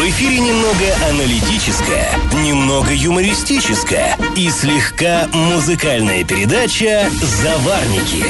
В 0.00 0.02
эфире 0.02 0.40
немного 0.40 1.10
аналитическая, 1.10 2.08
немного 2.42 2.88
юмористическая 2.90 4.16
и 4.34 4.48
слегка 4.48 5.28
музыкальная 5.34 6.24
передача 6.24 7.06
«Заварники» 7.20 8.24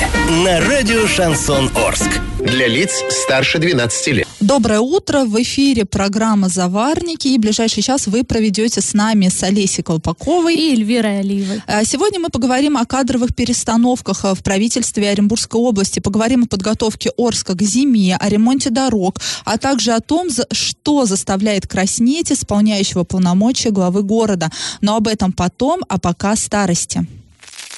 на 0.45 0.61
радио 0.67 1.07
«Шансон 1.07 1.71
Орск». 1.77 2.11
Для 2.41 2.67
лиц 2.67 3.05
старше 3.11 3.59
12 3.59 4.07
лет. 4.09 4.29
Доброе 4.41 4.81
утро. 4.81 5.27
В 5.27 5.41
эфире 5.43 5.85
программа 5.85 6.49
«Заварники». 6.49 7.29
И 7.29 7.37
ближайший 7.37 7.83
час 7.83 8.07
вы 8.07 8.25
проведете 8.25 8.81
с 8.81 8.95
нами 8.95 9.29
с 9.29 9.43
Олесей 9.43 9.85
Колпаковой. 9.85 10.55
И 10.55 10.73
Эльвирой 10.73 11.21
Алиевой. 11.21 11.63
А 11.67 11.85
Сегодня 11.85 12.21
мы 12.21 12.31
поговорим 12.31 12.79
о 12.79 12.87
кадровых 12.87 13.35
перестановках 13.35 14.25
в 14.25 14.43
правительстве 14.43 15.11
Оренбургской 15.11 15.61
области. 15.61 16.01
Поговорим 16.01 16.45
о 16.45 16.47
подготовке 16.47 17.11
Орска 17.19 17.55
к 17.55 17.61
зиме, 17.61 18.17
о 18.17 18.29
ремонте 18.31 18.71
дорог, 18.71 19.21
а 19.45 19.59
также 19.59 19.93
о 19.93 20.01
том, 20.01 20.31
за- 20.31 20.47
что 20.53 21.05
заставляет 21.05 21.67
краснеть 21.67 22.33
исполняющего 22.33 23.05
полномочия 23.05 23.71
главы 23.71 24.03
города. 24.03 24.51
Но 24.81 24.97
об 24.97 25.07
этом 25.07 25.33
потом, 25.33 25.81
а 25.87 25.99
пока 25.99 26.35
старости. 26.35 27.07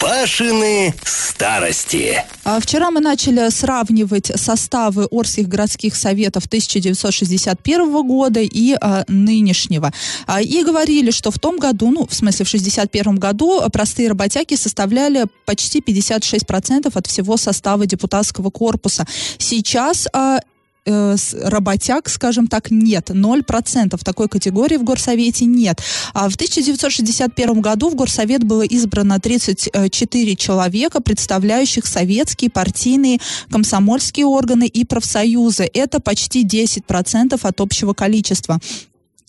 Пашины 0.03 0.93
старости. 1.05 2.25
А 2.43 2.59
Вчера 2.59 2.91
мы 2.91 2.99
начали 2.99 3.49
сравнивать 3.51 4.33
составы 4.35 5.07
Орских 5.13 5.47
городских 5.47 5.95
советов 5.95 6.47
1961 6.47 8.07
года 8.07 8.41
и 8.41 8.75
а, 8.81 9.05
нынешнего. 9.07 9.93
А, 10.27 10.43
и 10.43 10.65
говорили, 10.65 11.13
что 11.13 11.31
в 11.31 11.39
том 11.39 11.57
году, 11.57 11.93
ну, 11.93 12.09
в 12.09 12.15
смысле, 12.15 12.45
в 12.45 12.49
61 12.49 13.15
году 13.15 13.63
простые 13.73 14.09
работяги 14.09 14.57
составляли 14.57 15.27
почти 15.45 15.79
56% 15.79 16.91
от 16.93 17.07
всего 17.07 17.37
состава 17.37 17.87
депутатского 17.87 18.51
корпуса. 18.51 19.07
Сейчас 19.39 20.09
а, 20.13 20.41
э, 20.85 21.17
работяг, 21.43 22.09
скажем 22.09 22.47
так, 22.47 22.71
нет. 22.71 23.11
0% 23.11 24.05
такой 24.05 24.29
категории 24.29 24.77
в 24.77 24.85
горсовете 24.85 25.45
нет. 25.45 25.81
А 26.15 26.29
в 26.29 26.35
1961 26.35 27.61
году 27.61 27.91
в 27.91 27.95
горсовет 27.95 28.45
было 28.45 28.63
избрано 28.63 29.21
34 29.21 30.37
человека, 30.37 31.01
представляющих 31.01 31.87
советские, 31.87 32.51
партийные, 32.51 33.21
комсомольские 33.51 34.27
органы 34.27 34.67
и 34.67 34.85
профсоюзы. 34.85 35.69
Это 35.73 36.01
почти 36.01 36.45
10% 36.45 37.39
от 37.41 37.61
общего 37.61 37.93
количества. 37.93 38.61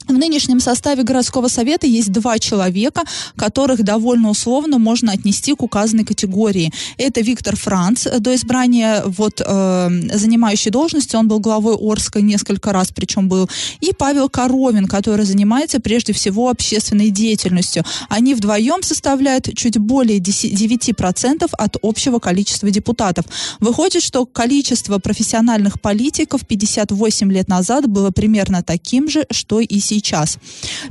В 0.08 0.14
нынешнем 0.14 0.60
составе 0.60 1.04
городского 1.04 1.48
совета 1.48 1.88
есть 1.88 2.12
два 2.12 2.40
человека, 2.40 3.04
которых 3.36 3.84
довольно 3.84 4.30
условно 4.30 4.78
можно 4.78 5.12
отнести 5.14 5.54
к 5.54 5.64
указанной 5.64 6.04
категории. 6.04 6.72
Это 6.98 7.22
Виктор 7.22 7.56
Франц, 7.56 8.06
э, 8.06 8.20
до 8.20 8.36
избрания 8.36 9.04
вот 9.06 9.42
э, 9.46 9.90
занимающий 10.14 10.72
должность, 10.72 11.16
он 11.16 11.28
был 11.28 11.40
главой 11.40 11.76
Орска 11.76 12.22
несколько 12.22 12.74
раз, 12.74 12.90
причем 12.94 13.30
был, 13.30 13.50
и 13.80 13.92
Павел 13.98 14.30
Коровин, 14.30 14.88
который 14.88 15.26
занимается 15.26 15.80
прежде 15.80 16.14
всего 16.14 16.50
общественной 16.50 17.10
деятельностью. 17.10 17.84
Они 18.10 18.34
вдвоем 18.34 18.84
составляют 18.84 19.50
чуть 19.56 19.78
более 19.78 20.20
10 20.20 20.54
9% 20.54 21.50
от 21.52 21.78
общего 21.82 22.20
количества 22.20 22.70
депутатов. 22.70 23.26
Выходит, 23.60 24.04
что 24.04 24.26
количество 24.26 25.00
профессиональных 25.00 25.80
политиков 25.80 26.46
58 26.46 27.32
лет 27.32 27.48
назад 27.48 27.88
было 27.88 28.12
примерно 28.12 28.64
таким 28.64 29.10
же, 29.10 29.26
что 29.32 29.60
и 29.60 29.80
сейчас. 29.80 29.93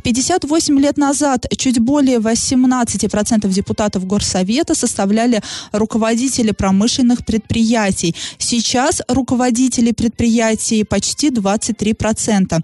58 0.02 0.78
лет 0.78 0.96
назад 0.98 1.46
чуть 1.56 1.78
более 1.78 2.18
18% 2.18 3.48
депутатов 3.48 4.06
Горсовета 4.06 4.74
составляли 4.74 5.40
руководители 5.72 6.52
промышленных 6.52 7.24
предприятий. 7.24 8.14
Сейчас 8.38 9.02
руководители 9.08 9.92
предприятий 9.92 10.84
почти 10.84 11.30
23%. 11.30 12.62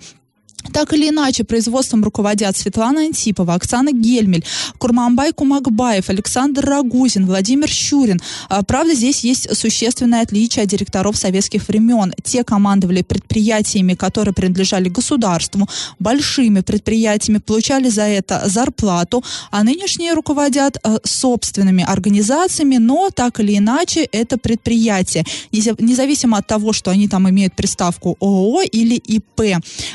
Так 0.72 0.92
или 0.92 1.08
иначе, 1.08 1.44
производством 1.44 2.04
руководят 2.04 2.56
Светлана 2.56 3.02
Антипова, 3.02 3.54
Оксана 3.54 3.90
Гельмель, 3.92 4.44
Курманбай 4.78 5.32
Кумакбаев, 5.32 6.10
Александр 6.10 6.64
Рагузин, 6.64 7.26
Владимир 7.26 7.68
Щурин. 7.68 8.20
А, 8.48 8.62
Правда, 8.62 8.94
здесь 8.94 9.24
есть 9.24 9.56
существенное 9.56 10.22
отличие 10.22 10.64
от 10.64 10.68
директоров 10.68 11.16
советских 11.16 11.66
времен. 11.68 12.12
Те 12.22 12.44
командовали 12.44 13.02
предприятиями, 13.02 13.94
которые 13.94 14.34
принадлежали 14.34 14.88
государству, 14.88 15.68
большими 15.98 16.60
предприятиями, 16.60 17.38
получали 17.38 17.88
за 17.88 18.02
это 18.02 18.42
зарплату, 18.46 19.24
а 19.50 19.62
нынешние 19.64 20.12
руководят 20.12 20.76
э, 20.84 20.98
собственными 21.04 21.84
организациями, 21.84 22.76
но 22.76 23.10
так 23.10 23.40
или 23.40 23.56
иначе 23.56 24.08
это 24.12 24.36
предприятие, 24.38 25.24
Неза- 25.52 25.76
независимо 25.82 26.38
от 26.38 26.46
того, 26.46 26.72
что 26.72 26.90
они 26.90 27.08
там 27.08 27.28
имеют 27.30 27.54
приставку 27.54 28.16
ООО 28.20 28.62
или 28.62 28.94
ИП. 28.96 29.40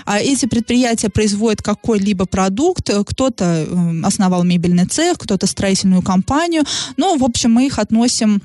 А 0.06 0.20
эти 0.20 0.46
предприятия 0.54 1.10
производят 1.10 1.64
какой-либо 1.64 2.26
продукт, 2.28 2.88
э, 2.90 3.04
кто-то 3.04 3.44
э, 3.44 4.02
основал 4.04 4.44
мебельный 4.44 4.86
цех, 4.86 5.18
кто-то 5.18 5.48
строительную 5.48 6.04
компанию, 6.04 6.64
ну, 6.96 7.18
в 7.18 7.24
общем, 7.24 7.52
мы 7.54 7.66
их 7.66 7.80
относим 7.80 8.40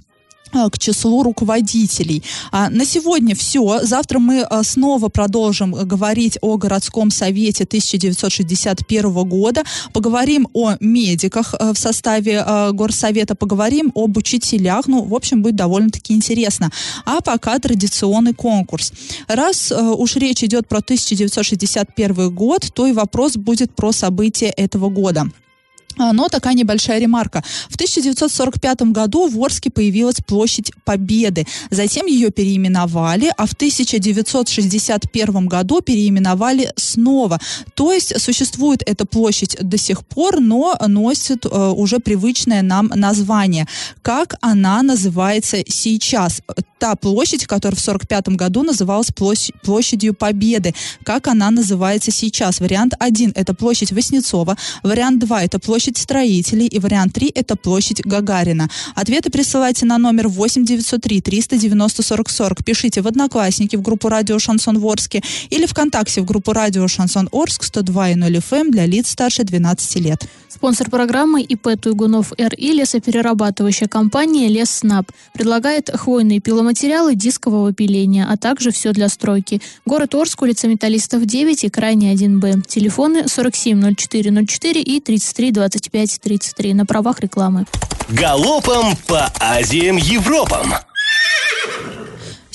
к 0.53 0.79
числу 0.79 1.23
руководителей. 1.23 2.23
А, 2.51 2.71
на 2.71 2.85
сегодня 2.85 3.35
все. 3.35 3.81
Завтра 3.83 4.19
мы 4.19 4.47
э, 4.49 4.63
снова 4.63 5.09
продолжим 5.09 5.75
э, 5.75 5.85
говорить 5.85 6.39
о 6.41 6.57
городском 6.57 7.11
совете 7.11 7.65
1961 7.65 9.13
года. 9.29 9.63
Поговорим 9.93 10.49
о 10.53 10.75
медиках 10.81 11.55
э, 11.59 11.73
в 11.73 11.79
составе 11.79 12.45
э, 12.47 12.73
горсовета, 12.73 13.35
поговорим 13.35 13.93
об 13.95 14.17
учителях. 14.17 14.87
Ну, 14.87 15.05
в 15.05 15.15
общем, 15.15 15.43
будет 15.43 15.57
довольно-таки 15.57 16.15
интересно. 16.15 16.71
А 17.05 17.21
пока 17.21 17.59
традиционный 17.59 18.35
конкурс. 18.35 18.93
Раз 19.29 19.73
э, 19.73 19.81
уж 19.81 20.17
речь 20.17 20.43
идет 20.43 20.69
про 20.69 20.79
1961 20.79 22.35
год, 22.35 22.71
то 22.73 22.87
и 22.87 22.93
вопрос 22.93 23.37
будет 23.37 23.75
про 23.75 23.93
события 23.93 24.49
этого 24.49 24.89
года. 24.89 25.27
А, 25.97 26.13
Но 26.13 26.29
такая 26.29 26.55
небольшая 26.55 26.99
ремарка. 27.01 27.43
В 27.69 27.75
1945 27.75 28.83
году 28.93 29.29
в 29.29 29.43
Орске 29.43 29.71
появилась 29.71 30.17
площадь 30.27 30.73
Победы. 30.85 31.47
Затем 31.71 32.07
ее 32.07 32.31
переименовали, 32.31 33.33
а 33.37 33.47
в 33.47 33.53
1961 33.53 35.47
году 35.47 35.81
переименовали 35.81 36.73
снова. 36.77 37.41
То 37.75 37.93
есть 37.93 38.21
существует 38.21 38.83
эта 38.87 39.05
площадь 39.07 39.57
до 39.61 39.77
сих 39.77 40.07
пор, 40.07 40.41
но 40.41 40.77
носит 40.87 41.45
э, 41.45 41.49
уже 41.49 41.99
привычное 41.99 42.63
нам 42.63 42.91
название. 42.95 43.67
Как 44.03 44.35
она 44.41 44.83
называется 44.83 45.59
сейчас? 45.67 46.43
Та 46.79 46.95
площадь, 46.95 47.45
которая 47.47 47.77
в 47.77 47.81
1945 47.81 48.37
году 48.37 48.63
называлась 48.63 49.09
площадь- 49.09 49.53
площадью 49.63 50.15
Победы. 50.15 50.75
Как 51.05 51.27
она 51.27 51.51
называется 51.51 52.13
сейчас? 52.13 52.61
Вариант 52.61 52.95
1– 52.99 53.33
это 53.35 53.53
площадь 53.53 53.91
Васнецова. 53.93 54.57
Вариант 54.85 55.19
2– 55.19 55.43
это 55.45 55.59
площадь 55.59 55.78
строителей. 55.87 56.67
И 56.67 56.79
вариант 56.79 57.13
3– 57.13 57.31
это 57.35 57.55
площадь 57.55 58.03
Гагарина. 58.05 58.69
Ответы 58.95 59.31
присылайте 59.31 59.87
на 59.87 59.99
номер 59.99 60.29
8 60.29 60.65
903 60.65 61.21
390 61.21 62.03
40 62.03 62.31
40. 62.31 62.65
Пишите 62.65 63.01
в 63.03 63.07
Одноклассники 63.07 63.77
в 63.77 63.83
группу 63.83 64.09
радио 64.09 64.39
Шансон 64.39 64.79
Ворске 64.79 65.23
или 65.51 65.67
ВКонтакте 65.67 66.21
в 66.21 66.25
группу 66.25 66.53
радио 66.53 66.89
Шансон 66.89 67.29
Орск 67.33 67.65
102.0 67.65 68.17
FM 68.39 68.71
для 68.71 68.87
лиц 68.87 69.11
старше 69.11 69.45
12 69.45 69.97
лет. 69.97 70.27
Спонсор 70.49 70.91
программы 70.91 71.43
ИП 71.43 71.81
Туйгунов 71.81 72.33
РИ 72.37 72.73
лесоперерабатывающая 72.73 73.87
компания 73.87 74.49
Лесснаб 74.49 75.13
предлагает 75.33 75.91
хвойные 75.95 76.41
пиломатериалы 76.41 77.15
дискового 77.15 77.73
пиления, 77.73 78.27
а 78.29 78.37
также 78.37 78.73
все 78.73 78.93
для 78.93 79.09
стройки. 79.09 79.61
Город 79.87 80.15
Орск, 80.15 80.43
улица 80.43 80.67
Металлистов 80.67 81.27
9 81.27 81.65
и 81.65 81.69
крайний 81.69 82.13
1Б. 82.13 82.67
Телефоны 82.67 83.27
470404 83.29 84.83
и 84.83 85.01
332533 85.69 86.75
на 86.75 86.87
правах 86.87 87.21
рекламы. 87.21 87.67
Галопом 88.09 88.97
по 89.07 89.31
Азиям 89.39 89.97
Европам. 89.97 90.75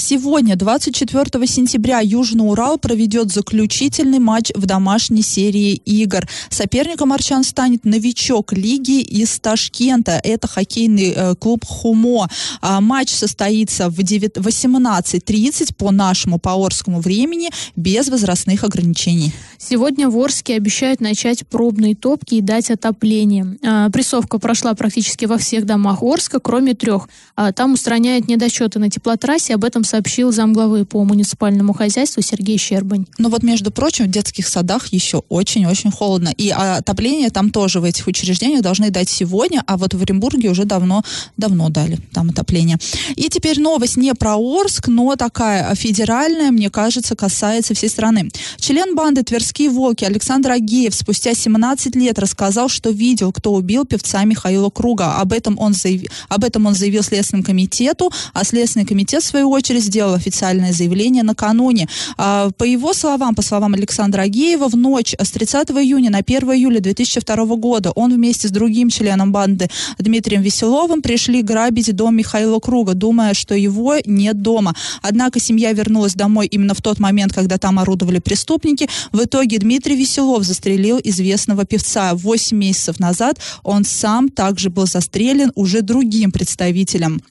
Сегодня, 0.06 0.58
24 0.58 1.48
сентября, 1.48 2.02
Южный 2.02 2.46
Урал 2.46 2.78
проведет 2.78 3.32
заключительный 3.32 4.20
матч 4.20 4.52
в 4.54 4.66
домашней 4.66 5.22
серии 5.22 5.76
игр. 5.76 6.28
Соперником 6.50 7.14
арчан 7.14 7.46
станет 7.46 7.86
новичок 7.86 8.52
лиги 8.52 9.00
из 9.00 9.40
Ташкента. 9.40 10.20
Это 10.22 10.50
хоккейный 10.50 11.14
э, 11.16 11.36
клуб 11.36 11.64
«Хумо». 11.64 12.28
А, 12.60 12.82
матч 12.82 13.12
состоится 13.12 13.88
в 13.88 14.04
9 14.04 14.40
18.30 14.40 15.74
по 15.74 15.90
нашему, 15.92 16.38
по 16.38 16.52
Орскому 16.54 17.00
времени, 17.00 17.50
без 17.78 18.10
возрастных 18.10 18.66
ограничений. 18.66 19.32
Сегодня 19.58 20.10
в 20.10 20.18
Орске 20.18 20.56
обещают 20.56 21.00
начать 21.00 21.48
пробные 21.48 21.96
топки 21.96 22.36
и 22.36 22.42
дать 22.42 22.70
отопление. 22.72 23.58
А, 23.64 23.90
Прессовка 23.90 24.38
прошла 24.38 24.74
практически 24.74 25.24
во 25.24 25.38
всех 25.38 25.66
домах 25.66 26.04
Орска, 26.04 26.42
кроме 26.42 26.74
трех. 26.74 27.08
А, 27.38 27.54
Там 27.54 27.76
устраняют 27.76 28.28
недочеты 28.28 28.80
на 28.80 28.90
теплотрассе, 28.90 29.56
об 29.56 29.64
этом 29.64 29.86
сообщил 29.94 30.32
замглавы 30.32 30.86
по 30.86 31.04
муниципальному 31.04 31.72
хозяйству 31.72 32.24
Сергей 32.24 32.58
Щербань. 32.58 33.06
Ну 33.20 33.30
вот, 33.30 33.44
между 33.44 33.70
прочим, 33.70 34.06
в 34.06 34.08
детских 34.08 34.48
садах 34.48 34.88
еще 34.88 35.22
очень-очень 35.30 35.92
холодно. 35.92 36.30
И 36.36 36.50
отопление 36.50 37.30
там 37.30 37.52
тоже 37.52 37.80
в 37.80 37.84
этих 37.84 38.08
учреждениях 38.08 38.64
должны 38.64 38.90
дать 38.90 39.08
сегодня, 39.08 39.64
а 39.68 39.78
вот 39.78 39.94
в 39.94 40.02
Оренбурге 40.02 40.50
уже 40.50 40.66
давно, 40.66 41.04
давно 41.38 41.70
дали 41.70 42.00
там 42.12 42.32
отопление. 42.32 42.80
И 43.16 43.30
теперь 43.30 43.60
новость 43.60 43.96
не 43.96 44.16
про 44.16 44.36
Орск, 44.36 44.88
но 44.88 45.16
такая 45.16 45.76
федеральная, 45.76 46.50
мне 46.50 46.72
кажется, 46.72 47.16
касается 47.16 47.76
всей 47.76 47.90
страны. 47.90 48.32
Член 48.58 48.96
банды 48.96 49.22
«Тверские 49.22 49.70
волки» 49.70 50.06
Александр 50.06 50.54
Агеев 50.54 50.96
спустя 50.96 51.36
17 51.36 51.96
лет 51.96 52.18
рассказал, 52.18 52.68
что 52.68 52.90
видел, 52.90 53.32
кто 53.32 53.54
убил 53.54 53.86
певца 53.86 54.24
Михаила 54.24 54.72
Круга. 54.72 55.18
Об 55.18 55.34
этом 55.34 55.60
он 55.60 55.76
заявил, 55.76 56.10
об 56.30 56.44
этом 56.44 56.66
он 56.66 56.74
заявил 56.74 57.04
Следственному 57.04 57.46
комитету, 57.46 58.12
а 58.34 58.44
Следственный 58.44 58.88
комитет, 58.88 59.22
в 59.22 59.28
свою 59.28 59.52
очередь, 59.52 59.83
сделал 59.84 60.14
официальное 60.14 60.74
заявление 60.74 61.24
накануне. 61.24 61.88
А, 62.18 62.50
по 62.58 62.64
его 62.64 62.94
словам, 62.94 63.36
по 63.36 63.42
словам 63.42 63.74
Александра 63.74 64.24
Агеева, 64.24 64.68
в 64.68 64.76
ночь 64.76 65.14
с 65.20 65.32
30 65.32 65.72
июня 65.72 66.10
на 66.10 66.20
1 66.20 66.52
июля 66.54 66.80
2002 66.80 67.46
года 67.58 67.92
он 67.92 68.14
вместе 68.14 68.48
с 68.48 68.52
другим 68.52 68.90
членом 68.90 69.32
банды 69.32 69.70
Дмитрием 70.00 70.42
Веселовым 70.42 71.02
пришли 71.02 71.42
грабить 71.42 71.96
дом 71.96 72.16
Михаила 72.16 72.60
Круга, 72.60 72.94
думая, 72.94 73.34
что 73.34 73.56
его 73.56 73.96
нет 74.06 74.42
дома. 74.42 74.76
Однако 75.02 75.40
семья 75.40 75.72
вернулась 75.74 76.14
домой 76.14 76.48
именно 76.48 76.74
в 76.74 76.82
тот 76.82 77.00
момент, 77.00 77.34
когда 77.34 77.58
там 77.58 77.80
орудовали 77.80 78.20
преступники. 78.20 78.88
В 79.12 79.24
итоге 79.24 79.60
Дмитрий 79.60 79.96
Веселов 79.96 80.44
застрелил 80.44 81.00
известного 81.04 81.66
певца. 81.66 82.14
Восемь 82.16 82.58
месяцев 82.58 83.00
назад 83.00 83.40
он 83.64 83.84
сам 83.84 84.30
также 84.30 84.70
был 84.70 84.86
застрелен 84.86 85.52
уже 85.56 85.82
другим 85.82 86.32
представителем 86.32 87.22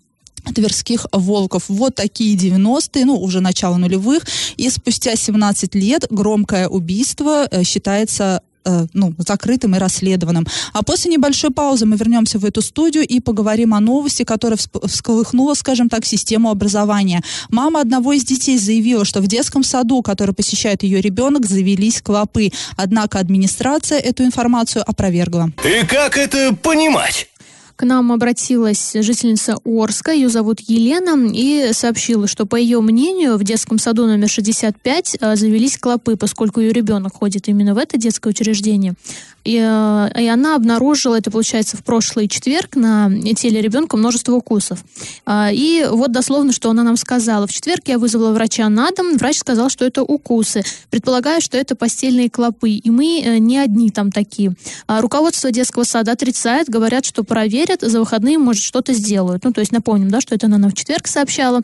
Тверских 0.55 1.07
волков. 1.13 1.65
Вот 1.69 1.95
такие 1.95 2.37
90-е, 2.37 3.05
ну, 3.05 3.17
уже 3.17 3.41
начало 3.41 3.77
нулевых. 3.77 4.25
И 4.57 4.69
спустя 4.71 5.15
17 5.17 5.75
лет 5.75 6.07
громкое 6.11 6.69
убийство 6.69 7.47
э, 7.51 7.63
считается 7.63 8.43
э, 8.65 8.87
ну, 8.93 9.15
закрытым 9.19 9.77
и 9.77 9.79
расследованным. 9.79 10.47
А 10.73 10.83
после 10.83 11.11
небольшой 11.11 11.51
паузы 11.51 11.87
мы 11.87 11.97
вернемся 11.97 12.39
в 12.39 12.45
эту 12.45 12.63
студию 12.63 13.07
и 13.07 13.21
поговорим 13.21 13.75
о 13.75 13.81
новости, 13.81 14.25
которая 14.25 14.59
всколыхнула, 14.85 15.55
скажем 15.55 15.89
так, 15.89 16.05
систему 16.05 16.51
образования. 16.51 17.23
Мама 17.51 17.81
одного 17.81 18.13
из 18.13 18.25
детей 18.25 18.59
заявила, 18.59 19.05
что 19.05 19.21
в 19.21 19.27
детском 19.27 19.63
саду, 19.63 20.03
который 20.03 20.35
посещает 20.35 20.83
ее 20.83 21.01
ребенок, 21.01 21.47
завелись 21.47 22.03
клопы. 22.03 22.51
Однако 22.77 23.19
администрация 23.19 23.99
эту 23.99 24.25
информацию 24.25 24.83
опровергла. 24.87 25.51
И 25.65 25.87
как 25.87 26.17
это 26.17 26.55
понимать? 26.55 27.29
К 27.77 27.85
нам 27.85 28.13
обратилась 28.13 28.93
жительница 28.95 29.57
Орска, 29.65 30.13
ее 30.13 30.29
зовут 30.29 30.61
Елена, 30.61 31.31
и 31.33 31.73
сообщила, 31.73 32.27
что, 32.27 32.47
по 32.47 32.57
ее 32.57 32.81
мнению, 32.81 33.37
в 33.37 33.45
детском 33.45 33.79
саду 33.79 34.07
номер 34.07 34.29
65 34.29 35.17
э, 35.21 35.37
завелись 35.37 35.79
клопы, 35.79 36.17
поскольку 36.17 36.61
ее 36.61 36.73
ребенок 36.73 37.15
ходит 37.15 37.49
именно 37.49 37.75
в 37.75 37.79
это 37.79 37.99
детское 37.99 38.31
учреждение. 38.31 38.95
И, 39.45 39.57
э, 39.57 40.23
и 40.23 40.27
она 40.27 40.55
обнаружила, 40.55 41.17
это 41.17 41.31
получается 41.31 41.77
в 41.77 41.85
прошлый 41.85 42.29
четверг, 42.29 42.77
на 42.77 43.11
теле 43.35 43.61
ребенка 43.61 43.97
множество 43.97 44.35
укусов. 44.35 44.85
А, 45.27 45.51
и 45.53 45.87
вот 45.91 46.13
дословно, 46.13 46.53
что 46.53 46.71
она 46.71 46.83
нам 46.83 46.97
сказала. 46.97 47.47
В 47.47 47.53
четверг 47.53 47.83
я 47.87 47.99
вызвала 47.99 48.33
врача 48.33 48.69
на 48.69 48.91
дом, 48.91 49.17
врач 49.17 49.39
сказал, 49.39 49.69
что 49.69 49.85
это 49.85 50.03
укусы. 50.03 50.63
Предполагаю, 50.91 51.41
что 51.41 51.57
это 51.59 51.75
постельные 51.75 52.31
клопы, 52.31 52.71
и 52.71 52.91
мы 52.91 53.23
э, 53.25 53.39
не 53.39 53.59
одни 53.59 53.91
там 53.91 54.13
такие. 54.13 54.55
А 54.87 55.01
руководство 55.01 55.51
детского 55.51 55.85
сада 55.85 56.13
отрицает, 56.13 56.69
говорят, 56.69 57.05
что 57.05 57.25
проверят, 57.25 57.81
за 57.83 58.01
выходные, 58.01 58.39
может, 58.39 58.63
что-то 58.63 58.93
сделают. 58.93 59.45
Ну, 59.45 59.53
то 59.53 59.61
есть 59.61 59.73
напомним, 59.73 60.11
да, 60.11 60.21
что 60.21 60.35
это 60.35 60.47
она 60.47 60.59
нам 60.59 60.71
в 60.71 60.75
четверг 60.75 61.07
сообщала. 61.07 61.63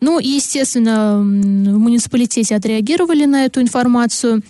Ну, 0.00 0.18
и, 0.18 0.28
естественно, 0.28 1.18
в 1.18 1.78
муниципалитете 1.78 2.56
отреагировали 2.56 3.24
на 3.24 3.44
эту 3.44 3.60
информацию. 3.60 4.42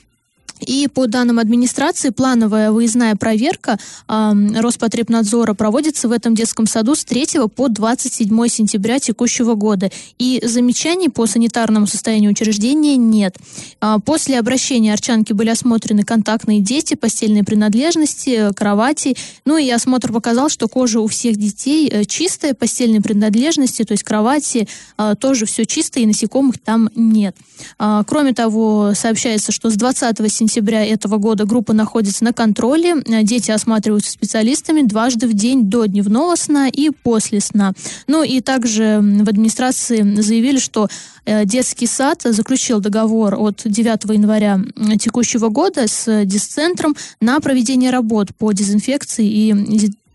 И 0.61 0.89
по 0.89 1.07
данным 1.07 1.39
администрации, 1.39 2.11
плановая 2.11 2.71
выездная 2.71 3.17
проверка 3.17 3.79
э, 4.09 4.33
Роспотребнадзора 4.57 5.55
проводится 5.55 6.09
в 6.09 6.13
этом 6.13 6.35
детском 6.35 6.67
саду 6.67 6.95
с 6.95 7.05
3 7.05 7.49
по 7.55 7.69
27 7.69 8.49
сентября 8.49 8.99
текущего 8.99 9.55
года. 9.55 9.91
И 10.19 10.41
замечаний 10.45 11.09
по 11.09 11.27
санитарному 11.27 11.87
состоянию 11.87 12.31
учреждения 12.31 12.97
нет. 12.97 13.37
Э, 13.81 13.97
после 14.05 14.39
обращения 14.39 14.93
Арчанки 14.93 15.33
были 15.33 15.51
осмотрены 15.51 16.03
контактные 16.03 16.61
дети, 16.61 16.95
постельные 16.95 17.45
принадлежности, 17.45 18.53
кровати. 18.55 19.17
Ну 19.45 19.57
и 19.57 19.69
осмотр 19.71 20.13
показал, 20.13 20.49
что 20.49 20.69
кожа 20.69 21.01
у 21.01 21.07
всех 21.07 21.37
детей 21.37 21.89
э, 21.89 22.05
чистая, 22.05 22.55
постельные 22.55 23.01
принадлежности, 23.01 23.85
то 23.85 23.93
есть 23.93 24.05
кровати, 24.05 24.69
э, 24.97 25.15
тоже 25.19 25.47
все 25.47 25.65
чисто 25.65 26.01
и 26.01 26.07
насекомых 26.07 26.59
там 26.59 26.91
нет. 26.95 27.37
Э, 27.79 28.03
кроме 28.07 28.33
того, 28.33 28.93
сообщается, 28.95 29.53
что 29.53 29.71
с 29.71 29.75
20 29.75 30.33
сентября 30.33 30.48
сентября 30.49 30.85
этого 30.85 31.19
года 31.19 31.45
группа 31.45 31.73
находится 31.73 32.25
на 32.25 32.33
контроле. 32.33 32.97
Э, 33.07 33.23
дети 33.23 33.51
осматриваются 33.51 34.11
специалистами 34.11 34.83
дважды 34.83 35.29
в 35.29 35.35
день 35.35 35.69
до 35.69 35.87
дневного 35.87 36.35
сна 36.37 36.69
и 36.69 36.91
после 36.91 37.41
сна. 37.41 37.73
Ну 38.07 38.23
и 38.23 38.41
также 38.41 38.99
в 39.01 39.29
администрации 39.29 40.21
заявили, 40.21 40.59
что 40.59 40.89
э, 41.25 41.45
детский 41.45 41.87
сад 41.87 42.23
заключил 42.25 42.81
договор 42.81 43.35
от 43.35 43.63
9 43.65 44.05
января 44.15 44.61
текущего 44.99 45.49
года 45.49 45.87
с 45.87 46.25
дисцентром 46.25 46.97
на 47.21 47.41
проведение 47.41 47.91
работ 47.91 48.29
по 48.37 48.53
дезинфекции 48.53 49.27
и 49.27 49.55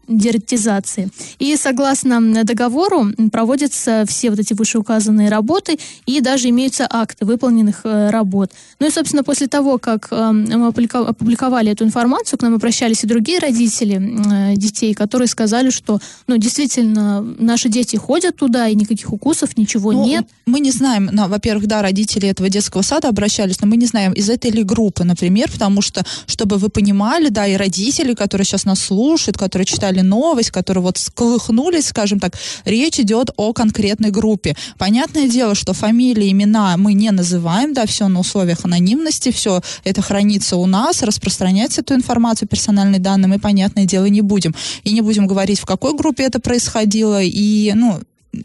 дератизации. 0.07 1.09
И 1.39 1.55
согласно 1.55 2.43
договору 2.43 3.07
проводятся 3.31 4.05
все 4.07 4.29
вот 4.29 4.39
эти 4.39 4.53
вышеуказанные 4.53 5.29
работы 5.29 5.79
и 6.05 6.19
даже 6.21 6.49
имеются 6.49 6.87
акты 6.89 7.25
выполненных 7.25 7.81
э, 7.83 8.09
работ. 8.09 8.51
Ну 8.79 8.87
и, 8.87 8.91
собственно, 8.91 9.23
после 9.23 9.47
того, 9.47 9.77
как 9.77 10.07
э, 10.11 10.31
мы 10.31 10.67
опубликовали 10.67 11.71
эту 11.71 11.85
информацию, 11.85 12.37
к 12.37 12.41
нам 12.41 12.55
обращались 12.55 13.03
и 13.03 13.07
другие 13.07 13.39
родители 13.39 13.95
э, 13.95 14.55
детей, 14.55 14.93
которые 14.93 15.27
сказали, 15.27 15.69
что, 15.69 15.99
ну, 16.27 16.37
действительно, 16.37 17.21
наши 17.21 17.69
дети 17.69 17.95
ходят 17.95 18.35
туда, 18.35 18.67
и 18.67 18.75
никаких 18.75 19.11
укусов, 19.13 19.57
ничего 19.57 19.91
ну, 19.91 20.05
нет. 20.05 20.27
Мы 20.45 20.59
не 20.59 20.71
знаем, 20.71 21.09
ну, 21.11 21.27
во-первых, 21.27 21.67
да, 21.67 21.81
родители 21.81 22.27
этого 22.27 22.49
детского 22.49 22.81
сада 22.81 23.09
обращались, 23.09 23.61
но 23.61 23.67
мы 23.67 23.77
не 23.77 23.85
знаем, 23.85 24.13
из 24.13 24.29
этой 24.29 24.51
ли 24.51 24.63
группы, 24.63 25.03
например, 25.03 25.49
потому 25.51 25.81
что, 25.81 26.03
чтобы 26.27 26.57
вы 26.57 26.69
понимали, 26.69 27.29
да, 27.29 27.47
и 27.47 27.55
родители, 27.55 28.13
которые 28.13 28.45
сейчас 28.45 28.65
нас 28.65 28.79
слушают, 28.79 29.37
которые 29.37 29.65
читали 29.65 29.92
прочитали 29.93 30.01
новость, 30.01 30.51
которые 30.51 30.83
вот 30.83 30.97
сколыхнулись, 30.97 31.87
скажем 31.87 32.19
так, 32.19 32.33
речь 32.65 32.99
идет 32.99 33.31
о 33.37 33.53
конкретной 33.53 34.11
группе. 34.11 34.55
Понятное 34.77 35.27
дело, 35.27 35.55
что 35.55 35.73
фамилии, 35.73 36.31
имена 36.31 36.77
мы 36.77 36.93
не 36.93 37.11
называем, 37.11 37.73
да, 37.73 37.85
все 37.85 38.07
на 38.07 38.19
условиях 38.19 38.65
анонимности, 38.65 39.31
все 39.31 39.61
это 39.83 40.01
хранится 40.01 40.57
у 40.57 40.65
нас, 40.65 41.03
распространять 41.03 41.79
эту 41.79 41.93
информацию, 41.93 42.47
персональные 42.47 42.99
данные 42.99 43.27
мы, 43.27 43.39
понятное 43.39 43.85
дело, 43.85 44.05
не 44.05 44.21
будем. 44.21 44.55
И 44.83 44.93
не 44.93 45.01
будем 45.01 45.27
говорить, 45.27 45.59
в 45.59 45.65
какой 45.65 45.95
группе 45.95 46.23
это 46.23 46.39
происходило, 46.39 47.21
и, 47.21 47.73
ну, 47.75 47.99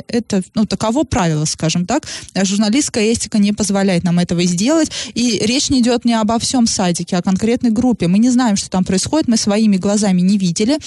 это, 0.08 0.42
ну, 0.54 0.66
таково 0.66 1.04
правило, 1.04 1.44
скажем 1.44 1.86
так. 1.86 2.06
Журналистская 2.34 3.04
этика 3.04 3.38
не 3.38 3.52
позволяет 3.52 4.04
нам 4.04 4.18
этого 4.18 4.44
сделать. 4.44 4.90
И 5.14 5.40
речь 5.42 5.70
не 5.70 5.80
идет 5.80 6.04
не 6.04 6.14
обо 6.14 6.38
всем 6.38 6.66
садике, 6.66 7.16
а 7.16 7.20
о 7.20 7.22
конкретной 7.22 7.70
группе. 7.70 8.06
Мы 8.08 8.18
не 8.18 8.30
знаем, 8.30 8.56
что 8.56 8.70
там 8.70 8.84
происходит, 8.84 9.28
мы 9.28 9.36
своими 9.36 9.76
глазами 9.76 10.20
не 10.20 10.38
видели. 10.38 10.78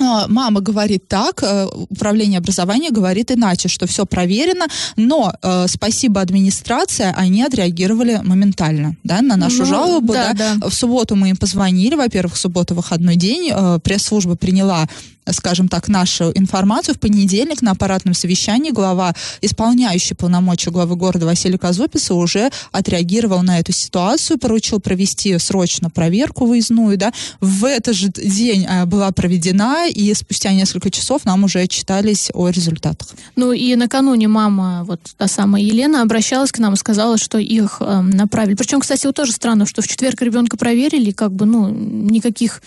А, 0.00 0.28
мама 0.28 0.60
говорит 0.60 1.08
так, 1.08 1.42
э, 1.42 1.66
управление 1.88 2.38
образования 2.38 2.90
говорит 2.90 3.30
иначе, 3.30 3.68
что 3.68 3.86
все 3.86 4.06
проверено, 4.06 4.66
но 4.96 5.32
э, 5.42 5.66
спасибо 5.68 6.20
администрации, 6.20 7.12
они 7.16 7.42
отреагировали 7.42 8.20
моментально, 8.22 8.96
да, 9.02 9.22
на 9.22 9.36
нашу 9.36 9.58
ну, 9.58 9.64
жалобу, 9.64 10.12
да, 10.12 10.32
да. 10.34 10.54
да. 10.54 10.68
В 10.68 10.74
субботу 10.74 11.16
мы 11.16 11.30
им 11.30 11.36
позвонили, 11.36 11.96
во-первых, 11.96 12.34
в 12.34 12.38
субботу 12.38 12.74
выходной 12.74 13.16
день, 13.16 13.50
э, 13.52 13.78
пресс-служба 13.82 14.36
приняла 14.36 14.88
скажем 15.32 15.68
так, 15.68 15.88
нашу 15.88 16.32
информацию. 16.34 16.94
В 16.94 17.00
понедельник 17.00 17.62
на 17.62 17.72
аппаратном 17.72 18.14
совещании 18.14 18.70
глава, 18.70 19.14
исполняющий 19.40 20.14
полномочия 20.14 20.70
главы 20.70 20.96
города 20.96 21.26
Василий 21.26 21.58
Казупица 21.58 22.14
уже 22.14 22.50
отреагировал 22.72 23.42
на 23.42 23.58
эту 23.58 23.72
ситуацию, 23.72 24.38
поручил 24.38 24.80
провести 24.80 25.38
срочно 25.38 25.90
проверку 25.90 26.46
выездную, 26.46 26.96
да. 26.96 27.12
В 27.40 27.64
этот 27.64 27.94
же 27.94 28.08
день 28.08 28.66
а, 28.66 28.86
была 28.86 29.10
проведена, 29.12 29.88
и 29.88 30.12
спустя 30.14 30.52
несколько 30.52 30.90
часов 30.90 31.24
нам 31.24 31.44
уже 31.44 31.60
отчитались 31.60 32.30
о 32.34 32.48
результатах. 32.48 33.08
Ну 33.36 33.52
и 33.52 33.74
накануне 33.76 34.28
мама, 34.28 34.84
вот 34.84 35.00
та 35.16 35.28
самая 35.28 35.62
Елена, 35.62 36.02
обращалась 36.02 36.52
к 36.52 36.58
нам 36.58 36.74
и 36.74 36.76
сказала, 36.76 37.18
что 37.18 37.38
их 37.38 37.78
э, 37.80 38.00
направили. 38.00 38.54
Причем, 38.54 38.80
кстати, 38.80 39.06
вот 39.06 39.16
тоже 39.16 39.32
странно, 39.32 39.66
что 39.66 39.82
в 39.82 39.88
четверг 39.88 40.20
ребенка 40.22 40.56
проверили, 40.56 41.10
как 41.10 41.32
бы, 41.32 41.46
ну, 41.46 41.68
никаких 41.68 42.62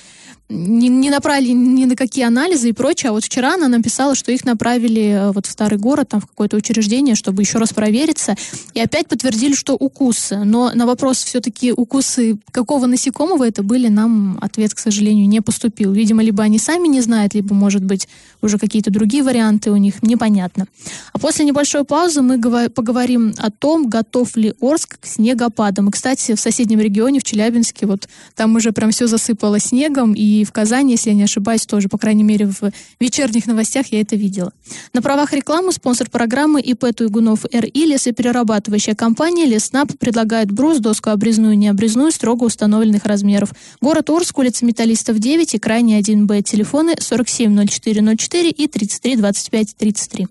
не, 0.52 0.90
не 0.90 1.10
направили 1.10 1.52
ни 1.52 1.86
на 1.86 1.96
какие 1.96 2.26
анализы 2.26 2.70
и 2.70 2.74
прочее. 2.74 3.10
А 3.10 3.14
вот 3.14 3.24
вчера 3.24 3.56
она 3.56 3.68
написала, 3.68 4.16
что 4.16 4.32
их 4.32 4.46
направили 4.46 5.02
э, 5.02 5.32
вот 5.32 5.46
в 5.46 5.52
старый 5.52 5.80
город, 5.80 6.10
там 6.10 6.22
в 6.22 6.28
какое-то 6.28 6.58
учреждение, 6.58 7.16
чтобы 7.16 7.42
еще 7.42 7.58
раз 7.58 7.74
провериться. 7.74 8.36
И 8.74 8.80
опять 8.80 9.08
подтвердили, 9.08 9.54
что 9.54 9.76
укусы. 9.76 10.38
Но 10.44 10.72
на 10.74 10.86
вопрос 10.86 11.24
все-таки 11.24 11.72
укусы 11.72 12.38
какого 12.52 12.86
насекомого 12.86 13.48
это 13.48 13.64
были, 13.64 13.88
нам 13.88 14.38
ответ, 14.42 14.74
к 14.74 14.80
сожалению, 14.80 15.28
не 15.28 15.42
поступил. 15.42 15.94
Видимо, 15.94 16.24
либо 16.24 16.44
они 16.44 16.60
сами 16.60 16.88
не 16.88 17.02
знают, 17.02 17.34
либо, 17.34 17.56
может 17.56 17.84
быть, 17.84 18.08
уже 18.42 18.58
какие-то 18.58 18.92
другие 18.92 19.24
варианты 19.24 19.72
у 19.72 19.78
них, 19.78 20.04
непонятно. 20.04 20.66
А 21.14 21.20
после 21.20 21.46
небольшой 21.46 21.86
паузы 21.86 22.22
мы 22.22 22.40
поговорим 22.70 23.34
о 23.38 23.52
том, 23.52 23.88
готов 23.88 24.36
ли 24.36 24.54
Орск 24.62 25.00
к 25.00 25.06
снегопадам. 25.06 25.90
И, 25.90 25.92
кстати, 25.92 26.36
в 26.36 26.40
соседнем 26.40 26.80
регионе, 26.80 27.20
в 27.20 27.24
Челябинске, 27.24 27.86
вот 27.86 28.08
там 28.36 28.56
уже 28.56 28.72
прям 28.72 28.92
все 28.92 29.08
засыпало 29.08 29.60
снегом, 29.60 30.14
и 30.14 30.41
в 30.44 30.52
Казани, 30.52 30.92
если 30.92 31.10
я 31.10 31.16
не 31.16 31.24
ошибаюсь, 31.24 31.66
тоже, 31.66 31.90
по 31.90 31.98
крайней 31.98 32.24
мере, 32.24 32.48
в 32.48 32.72
вечерних 33.00 33.48
новостях 33.48 33.88
я 33.88 34.02
это 34.02 34.16
видела. 34.16 34.52
На 34.94 35.02
правах 35.02 35.34
рекламы 35.34 35.72
спонсор 35.72 36.10
программы 36.10 36.62
ИП 36.62 36.86
Туйгунов 36.96 37.46
РИ 37.52 37.86
лесоперерабатывающая 37.86 38.96
компания 38.96 39.46
Леснап 39.46 39.98
предлагает 39.98 40.52
брус, 40.52 40.80
доску 40.80 41.10
обрезную 41.10 41.54
и 41.54 41.58
необрезную 41.58 42.12
строго 42.12 42.46
установленных 42.46 43.06
размеров. 43.06 43.50
Город 43.82 44.10
Орск, 44.10 44.38
улица 44.38 44.66
Металлистов 44.66 45.20
9 45.20 45.56
и 45.56 45.60
крайний 45.60 46.00
1Б. 46.00 46.42
Телефоны 46.44 46.96
470404 47.00 48.50
и 48.50 48.68
332533. 48.68 50.28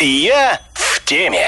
Я 0.00 0.60
в 0.74 1.04
теме. 1.04 1.46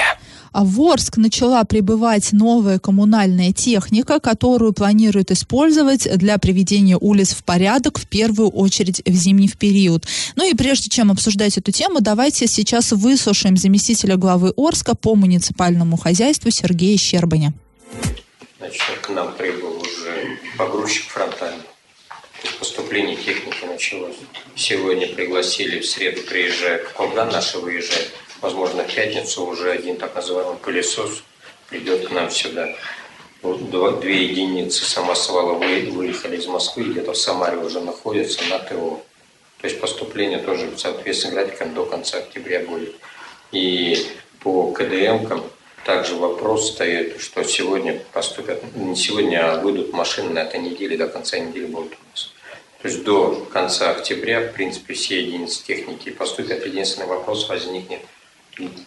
А 0.55 0.63
в 0.63 0.79
Орск 0.79 1.17
начала 1.17 1.65
прибывать 1.65 2.31
новая 2.31 2.79
коммунальная 2.79 3.51
техника, 3.51 4.21
которую 4.21 4.71
планируют 4.71 5.29
использовать 5.29 6.07
для 6.17 6.37
приведения 6.37 6.95
улиц 6.95 7.33
в 7.33 7.43
порядок, 7.43 7.99
в 7.99 8.07
первую 8.07 8.47
очередь 8.51 9.01
в 9.05 9.11
зимний 9.11 9.49
период. 9.49 10.07
Ну 10.37 10.49
и 10.49 10.53
прежде 10.53 10.89
чем 10.89 11.11
обсуждать 11.11 11.57
эту 11.57 11.73
тему, 11.73 11.99
давайте 11.99 12.47
сейчас 12.47 12.93
выслушаем 12.93 13.57
заместителя 13.57 14.15
главы 14.15 14.53
Орска 14.55 14.95
по 14.95 15.15
муниципальному 15.15 15.97
хозяйству 15.97 16.49
Сергея 16.51 16.97
Щербаня. 16.97 17.51
Значит, 18.57 18.81
к 19.01 19.09
нам 19.09 19.33
прибыл 19.33 19.81
уже 19.81 20.39
погрузчик 20.57 21.09
фронтальный. 21.09 21.65
Поступление 22.59 23.17
техники 23.17 23.65
началось. 23.67 24.15
Сегодня 24.55 25.09
пригласили, 25.09 25.81
в 25.81 25.85
среду 25.85 26.21
приезжает, 26.21 26.87
когда 26.95 27.25
наши 27.25 27.57
выезжают 27.57 28.13
возможно, 28.45 28.83
в 28.83 28.93
пятницу 28.93 29.43
уже 29.43 29.71
один 29.71 29.97
так 29.97 30.13
называемый 30.13 30.57
пылесос 30.57 31.23
придет 31.67 32.07
к 32.07 32.11
нам 32.11 32.29
сюда. 32.29 32.75
Два, 33.41 33.93
две 33.93 34.25
единицы 34.25 34.85
самосвала 34.85 35.53
вы, 35.53 35.89
выехали 35.89 36.37
из 36.37 36.45
Москвы, 36.45 36.83
где-то 36.83 37.13
в 37.13 37.17
Самаре 37.17 37.57
уже 37.57 37.81
находятся 37.81 38.43
на 38.49 38.59
ТО. 38.59 39.01
То 39.61 39.67
есть 39.67 39.81
поступление 39.81 40.39
тоже, 40.39 40.69
соответственно, 40.77 41.33
графиком 41.33 41.73
до 41.73 41.85
конца 41.85 42.19
октября 42.19 42.59
будет. 42.59 42.95
И 43.51 44.05
по 44.41 44.71
КДМкам 44.71 45.43
также 45.83 46.15
вопрос 46.15 46.71
стоит, 46.71 47.19
что 47.21 47.43
сегодня 47.43 47.99
поступят, 48.13 48.63
не 48.75 48.95
сегодня, 48.95 49.53
а 49.53 49.59
выйдут 49.59 49.91
машины 49.91 50.29
на 50.29 50.39
этой 50.39 50.59
неделе, 50.59 50.97
до 50.97 51.07
конца 51.07 51.39
недели 51.39 51.65
будут 51.65 51.93
у 51.93 52.11
нас. 52.11 52.31
То 52.81 52.89
есть 52.89 53.03
до 53.03 53.47
конца 53.51 53.89
октября, 53.89 54.41
в 54.41 54.53
принципе, 54.53 54.93
все 54.93 55.21
единицы 55.21 55.63
техники 55.63 56.11
поступят. 56.11 56.63
Единственный 56.63 57.07
вопрос 57.07 57.49
возникнет– 57.49 58.01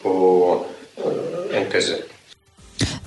по 0.03 0.67
э, 0.97 1.65
НКЗ. 1.67 2.05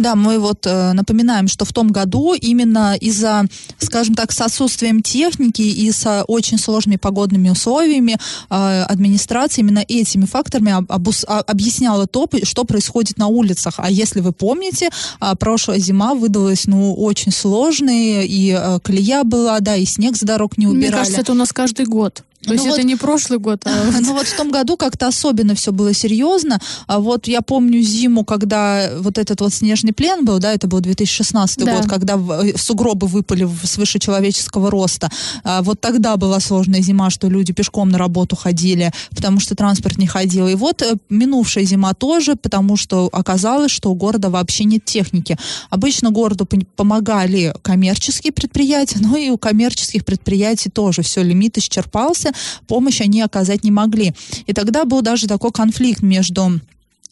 Да, 0.01 0.15
мы 0.15 0.39
вот 0.39 0.65
э, 0.65 0.93
напоминаем, 0.93 1.48
что 1.48 1.63
в 1.63 1.74
том 1.74 1.89
году 1.91 2.34
именно 2.34 2.96
из-за, 2.96 3.46
скажем 3.77 4.15
так, 4.15 4.31
с 4.31 4.41
отсутствием 4.41 5.03
техники 5.03 5.62
и 5.62 5.91
с 5.91 6.24
очень 6.27 6.58
сложными 6.58 6.96
погодными 6.96 7.50
условиями 7.50 8.17
э, 8.50 8.81
администрация 8.81 9.62
именно 9.62 9.86
этими 9.88 10.25
факторами 10.25 10.72
об, 10.72 10.91
обус, 10.91 11.24
а, 11.27 11.41
объясняла 11.41 12.08
то, 12.08 12.27
что 12.41 12.63
происходит 12.63 13.17
на 13.20 13.27
улицах. 13.27 13.75
А 13.77 13.91
если 13.91 14.22
вы 14.22 14.31
помните, 14.31 14.89
э, 15.22 15.34
прошлая 15.39 15.77
зима 15.77 16.15
выдалась, 16.15 16.65
ну, 16.65 16.96
очень 16.96 17.31
сложной, 17.31 18.25
и 18.25 18.58
э, 18.58 18.79
колея 18.79 19.24
была, 19.24 19.60
да, 19.60 19.75
и 19.75 19.86
снег 19.86 20.17
с 20.17 20.22
дорог 20.22 20.58
не 20.58 20.65
убирали. 20.65 20.88
Мне 20.88 20.98
кажется, 20.98 21.22
это 21.22 21.31
у 21.34 21.36
нас 21.36 21.53
каждый 21.53 21.86
год. 21.86 22.24
То 22.41 22.50
ну 22.50 22.53
есть 22.53 22.65
вот, 22.65 22.74
это 22.79 22.88
не 22.88 22.96
прошлый 22.96 23.38
год, 23.38 23.62
а... 23.65 23.70
Ну 24.01 24.13
вот 24.13 24.25
в 24.25 24.36
том 24.36 24.50
году 24.50 24.75
как-то 24.75 25.08
особенно 25.08 25.53
все 25.53 25.72
было 25.72 25.93
серьезно. 25.93 26.60
А 26.88 27.00
вот 27.00 27.27
я 27.27 27.41
помню 27.41 27.81
зиму, 27.81 28.25
когда 28.25 28.89
вот 28.98 29.20
этот 29.20 29.41
вот 29.41 29.53
снежный 29.53 29.90
плен 29.91 30.25
был, 30.25 30.39
да, 30.39 30.53
это 30.53 30.67
был 30.67 30.79
2016 30.79 31.65
да. 31.65 31.75
год, 31.75 31.89
когда 31.89 32.15
э, 32.15 32.57
сугробы 32.57 33.07
выпали 33.07 33.48
свыше 33.63 34.00
человеческого 34.00 34.71
роста. 34.71 35.10
А 35.43 35.62
вот 35.62 35.81
тогда 35.81 36.17
была 36.17 36.39
сложная 36.39 36.81
зима, 36.81 37.10
что 37.10 37.27
люди 37.27 37.53
пешком 37.53 37.89
на 37.89 37.98
работу 37.98 38.36
ходили, 38.36 38.91
потому 39.10 39.39
что 39.39 39.55
транспорт 39.55 39.98
не 39.98 40.07
ходил. 40.07 40.48
И 40.48 40.55
вот 40.55 40.81
э, 40.81 40.95
минувшая 41.10 41.65
зима 41.65 41.93
тоже, 41.93 42.36
потому 42.36 42.77
что 42.77 43.10
оказалось, 43.12 43.71
что 43.71 43.91
у 43.91 43.95
города 43.95 44.29
вообще 44.29 44.63
нет 44.63 44.86
техники. 44.86 45.38
Обычно 45.69 46.12
городу 46.12 46.48
помогали 46.75 47.53
коммерческие 47.62 48.33
предприятия, 48.33 49.00
но 49.00 49.17
и 49.17 49.29
у 49.29 49.38
коммерческих 49.38 50.05
предприятий 50.05 50.69
тоже 50.69 51.01
все, 51.01 51.24
лимит 51.24 51.57
исчерпался, 51.57 52.31
помощь 52.67 53.01
они 53.01 53.21
оказать 53.21 53.63
не 53.63 53.71
могли. 53.71 54.13
И 54.45 54.53
тогда 54.53 54.86
был 54.86 55.01
даже 55.01 55.27
такой 55.27 55.51
конфликт 55.51 56.01
между 56.01 56.60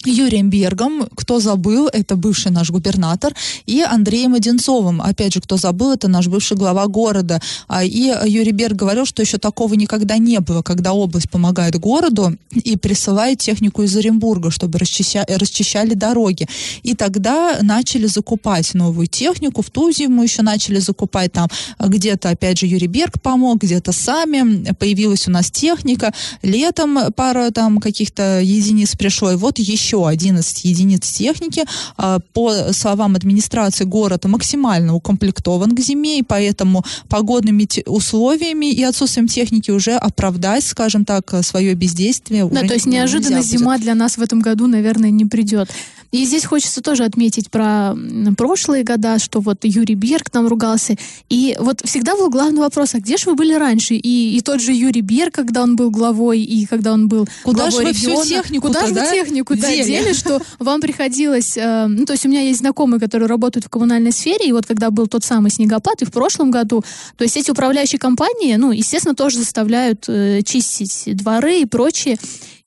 Юрием 0.05 0.49
Бергом, 0.49 1.09
кто 1.13 1.41
забыл, 1.41 1.89
это 1.91 2.15
бывший 2.15 2.53
наш 2.53 2.69
губернатор, 2.69 3.33
и 3.65 3.81
Андреем 3.81 4.33
Одинцовым, 4.33 5.01
опять 5.01 5.33
же, 5.33 5.41
кто 5.41 5.57
забыл, 5.57 5.91
это 5.91 6.07
наш 6.07 6.27
бывший 6.27 6.55
глава 6.55 6.87
города. 6.87 7.41
А, 7.67 7.83
и 7.83 8.13
Юрий 8.25 8.53
Берг 8.53 8.77
говорил, 8.77 9.05
что 9.05 9.21
еще 9.21 9.37
такого 9.39 9.73
никогда 9.73 10.17
не 10.17 10.39
было, 10.39 10.61
когда 10.61 10.93
область 10.93 11.29
помогает 11.29 11.77
городу 11.77 12.37
и 12.51 12.77
присылает 12.77 13.39
технику 13.39 13.83
из 13.83 13.95
Оренбурга, 13.97 14.51
чтобы 14.51 14.79
расчища, 14.79 15.25
расчищали 15.27 15.95
дороги. 15.95 16.47
И 16.81 16.95
тогда 16.95 17.57
начали 17.61 18.05
закупать 18.05 18.73
новую 18.73 19.07
технику, 19.07 19.61
в 19.61 19.69
ту 19.69 19.91
зиму 19.91 20.23
еще 20.23 20.43
начали 20.43 20.79
закупать 20.79 21.33
там. 21.33 21.49
Где-то, 21.77 22.29
опять 22.29 22.59
же, 22.59 22.67
Юрий 22.67 22.87
Берг 22.87 23.21
помог, 23.21 23.63
где-то 23.63 23.91
сами, 23.91 24.73
появилась 24.75 25.27
у 25.27 25.31
нас 25.31 25.51
техника, 25.51 26.13
летом 26.41 27.11
пара 27.13 27.51
там 27.51 27.79
каких-то 27.79 28.39
единиц 28.39 28.95
пришло, 28.95 29.33
и 29.33 29.35
вот 29.35 29.59
еще 29.59 29.88
еще 29.89 30.07
11 30.07 30.65
единиц 30.65 31.11
техники. 31.11 31.63
А, 31.97 32.19
по 32.33 32.73
словам 32.73 33.15
администрации, 33.15 33.85
город 33.85 34.25
максимально 34.25 34.93
укомплектован 34.95 35.75
к 35.75 35.79
зиме, 35.79 36.19
и 36.19 36.23
поэтому 36.23 36.83
погодными 37.07 37.67
условиями 37.85 38.71
и 38.71 38.83
отсутствием 38.83 39.27
техники 39.27 39.71
уже 39.71 39.93
оправдать, 39.93 40.63
скажем 40.63 41.05
так, 41.05 41.33
свое 41.43 41.73
бездействие. 41.73 42.45
Да, 42.45 42.61
то 42.61 42.73
есть 42.73 42.85
неожиданно 42.85 43.41
зима 43.41 43.77
для 43.77 43.95
нас 43.95 44.17
в 44.17 44.21
этом 44.21 44.39
году, 44.39 44.67
наверное, 44.67 45.09
не 45.09 45.25
придет. 45.25 45.69
И 46.11 46.25
здесь 46.25 46.45
хочется 46.45 46.81
тоже 46.81 47.03
отметить 47.03 47.51
про 47.51 47.95
прошлые 48.37 48.83
года, 48.83 49.19
что 49.19 49.39
вот 49.39 49.59
Юрий 49.63 49.95
Берг 49.95 50.29
там 50.29 50.47
ругался. 50.47 50.95
И 51.29 51.55
вот 51.59 51.81
всегда 51.83 52.15
был 52.15 52.29
главный 52.29 52.59
вопрос, 52.61 52.95
а 52.95 52.99
где 52.99 53.17
же 53.17 53.29
вы 53.29 53.35
были 53.35 53.53
раньше? 53.53 53.95
И, 53.95 54.37
и 54.37 54.41
тот 54.41 54.61
же 54.61 54.73
Юрий 54.73 55.01
Берг, 55.01 55.35
когда 55.35 55.63
он 55.63 55.75
был 55.75 55.91
главой, 55.91 56.41
и 56.41 56.65
когда 56.65 56.93
он 56.93 57.07
был 57.07 57.27
Куда 57.43 57.69
же 57.69 57.77
вы 57.77 57.93
всю 57.93 58.23
технику 58.23 58.67
Куда 58.67 58.87
же 58.87 58.93
вы 58.93 59.01
технику 59.01 59.55
дели? 59.55 59.83
дели, 59.83 60.13
что 60.19 60.41
вам 60.57 60.81
приходилось... 60.81 61.57
Э, 61.57 61.85
ну, 61.87 62.05
то 62.05 62.13
есть 62.13 62.25
у 62.25 62.29
меня 62.29 62.41
есть 62.41 62.59
знакомые, 62.59 62.99
которые 62.99 63.27
работают 63.27 63.65
в 63.65 63.69
коммунальной 63.69 64.11
сфере, 64.11 64.47
и 64.47 64.51
вот 64.51 64.65
когда 64.65 64.89
был 64.89 65.07
тот 65.07 65.23
самый 65.23 65.51
снегопад, 65.51 66.01
и 66.01 66.05
в 66.05 66.11
прошлом 66.11 66.49
году, 66.51 66.83
то 67.17 67.23
есть 67.23 67.37
эти 67.37 67.51
управляющие 67.51 67.99
компании, 67.99 68.55
ну, 68.55 68.71
естественно, 68.71 69.15
тоже 69.15 69.37
заставляют 69.37 70.05
э, 70.07 70.41
чистить 70.43 71.15
дворы 71.15 71.61
и 71.61 71.65
прочее. 71.65 72.17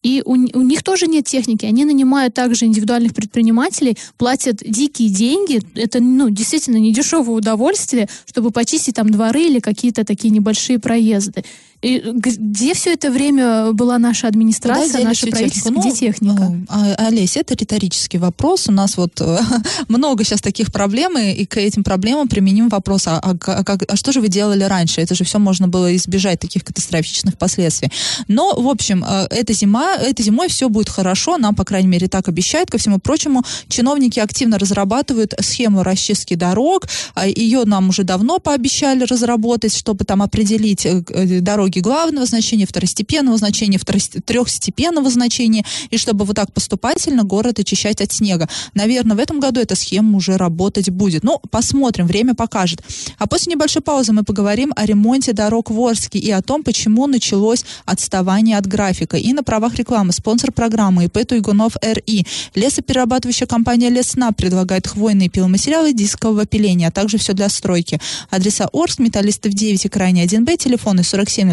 И 0.02 0.22
у, 0.24 0.32
у 0.32 0.62
них 0.62 0.82
тоже 0.82 1.06
нет 1.06 1.26
техники. 1.26 1.64
Они 1.64 1.84
нанимают 1.84 2.34
также 2.34 2.64
индивидуальных 2.66 3.14
предпринимателей, 3.14 3.96
платят 4.18 4.56
дикие 4.56 5.08
деньги. 5.08 5.60
Это, 5.74 6.00
ну, 6.00 6.28
действительно 6.28 6.78
недешевое 6.78 7.36
удовольствие, 7.36 8.08
чтобы 8.26 8.50
почистить 8.50 8.96
там 8.96 9.10
дворы 9.10 9.44
или 9.44 9.60
какие-то 9.60 10.04
такие 10.04 10.30
небольшие 10.30 10.78
проезды. 10.78 11.44
И 11.82 12.00
где 12.04 12.74
все 12.74 12.92
это 12.94 13.10
время 13.10 13.72
была 13.72 13.98
наша 13.98 14.28
администрация, 14.28 15.04
наше 15.04 15.26
правительство, 15.26 15.70
технику? 15.70 15.80
где 15.80 15.88
ну, 15.88 15.94
техника? 15.94 16.52
А, 16.68 17.06
Олесь, 17.08 17.36
это 17.36 17.54
риторический 17.54 18.18
вопрос. 18.18 18.68
У 18.68 18.72
нас 18.72 18.96
вот 18.96 19.20
много 19.88 20.24
сейчас 20.24 20.40
таких 20.40 20.72
проблем, 20.72 21.18
и 21.18 21.44
к 21.44 21.56
этим 21.56 21.82
проблемам 21.82 22.28
применим 22.28 22.68
вопрос, 22.68 23.08
а, 23.08 23.18
а, 23.18 23.36
а, 23.46 23.78
а 23.88 23.96
что 23.96 24.12
же 24.12 24.20
вы 24.20 24.28
делали 24.28 24.64
раньше? 24.64 25.00
Это 25.00 25.14
же 25.14 25.24
все 25.24 25.38
можно 25.38 25.68
было 25.68 25.94
избежать 25.96 26.38
таких 26.38 26.64
катастрофических 26.64 27.36
последствий. 27.36 27.90
Но, 28.28 28.54
в 28.54 28.68
общем, 28.68 29.04
э, 29.04 29.26
эта 29.30 29.52
зима, 29.52 29.96
этой 29.96 30.22
зимой 30.22 30.48
все 30.48 30.68
будет 30.68 30.88
хорошо, 30.88 31.36
нам, 31.38 31.54
по 31.54 31.64
крайней 31.64 31.88
мере, 31.88 32.08
так 32.08 32.28
обещают. 32.28 32.70
Ко 32.70 32.78
всему 32.78 32.98
прочему, 32.98 33.42
чиновники 33.68 34.20
активно 34.20 34.58
разрабатывают 34.58 35.34
схему 35.40 35.82
расчистки 35.82 36.34
дорог. 36.34 36.86
Ее 37.24 37.64
нам 37.64 37.88
уже 37.88 38.04
давно 38.04 38.38
пообещали 38.38 39.04
разработать, 39.04 39.74
чтобы 39.74 40.04
там 40.04 40.22
определить 40.22 40.86
э, 40.86 41.02
э, 41.08 41.40
дороги 41.40 41.71
дороги 41.72 41.80
главного 41.80 42.26
значения, 42.26 42.66
второстепенного 42.66 43.38
значения, 43.38 43.78
трехстепенного 43.78 45.10
значения, 45.10 45.64
и 45.90 45.96
чтобы 45.96 46.24
вот 46.24 46.36
так 46.36 46.52
поступательно 46.52 47.24
город 47.24 47.58
очищать 47.58 48.00
от 48.00 48.12
снега. 48.12 48.48
Наверное, 48.74 49.16
в 49.16 49.20
этом 49.20 49.40
году 49.40 49.60
эта 49.60 49.74
схема 49.74 50.16
уже 50.16 50.36
работать 50.36 50.90
будет. 50.90 51.24
Ну, 51.24 51.40
посмотрим, 51.50 52.06
время 52.06 52.34
покажет. 52.34 52.82
А 53.18 53.26
после 53.26 53.52
небольшой 53.52 53.82
паузы 53.82 54.12
мы 54.12 54.24
поговорим 54.24 54.72
о 54.76 54.86
ремонте 54.86 55.32
дорог 55.32 55.70
в 55.70 55.80
Орске 55.80 56.18
и 56.18 56.30
о 56.30 56.42
том, 56.42 56.62
почему 56.62 57.06
началось 57.06 57.64
отставание 57.84 58.58
от 58.58 58.66
графика. 58.66 59.16
И 59.16 59.32
на 59.32 59.42
правах 59.42 59.74
рекламы 59.76 60.12
спонсор 60.12 60.52
программы 60.52 61.04
ИП 61.04 61.26
Туйгунов 61.26 61.76
РИ. 61.82 62.26
Лесоперерабатывающая 62.54 63.46
компания 63.46 63.90
Лесна 63.90 64.32
предлагает 64.32 64.86
хвойные 64.86 65.28
пиломатериалы 65.28 65.92
дискового 65.92 66.46
пиления, 66.46 66.88
а 66.88 66.90
также 66.90 67.18
все 67.18 67.32
для 67.32 67.48
стройки. 67.48 68.00
Адреса 68.30 68.68
Орск, 68.72 68.98
Металлистов 68.98 69.52
9 69.52 69.84
и 69.84 69.88
крайне 69.88 70.24
1Б, 70.24 70.56
телефоны 70.56 71.02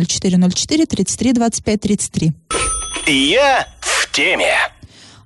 470404 0.10 0.86
33 0.86 1.34
25 1.34 1.80
33. 1.80 2.34
Я 3.08 3.68
в 3.80 4.12
теме. 4.12 4.79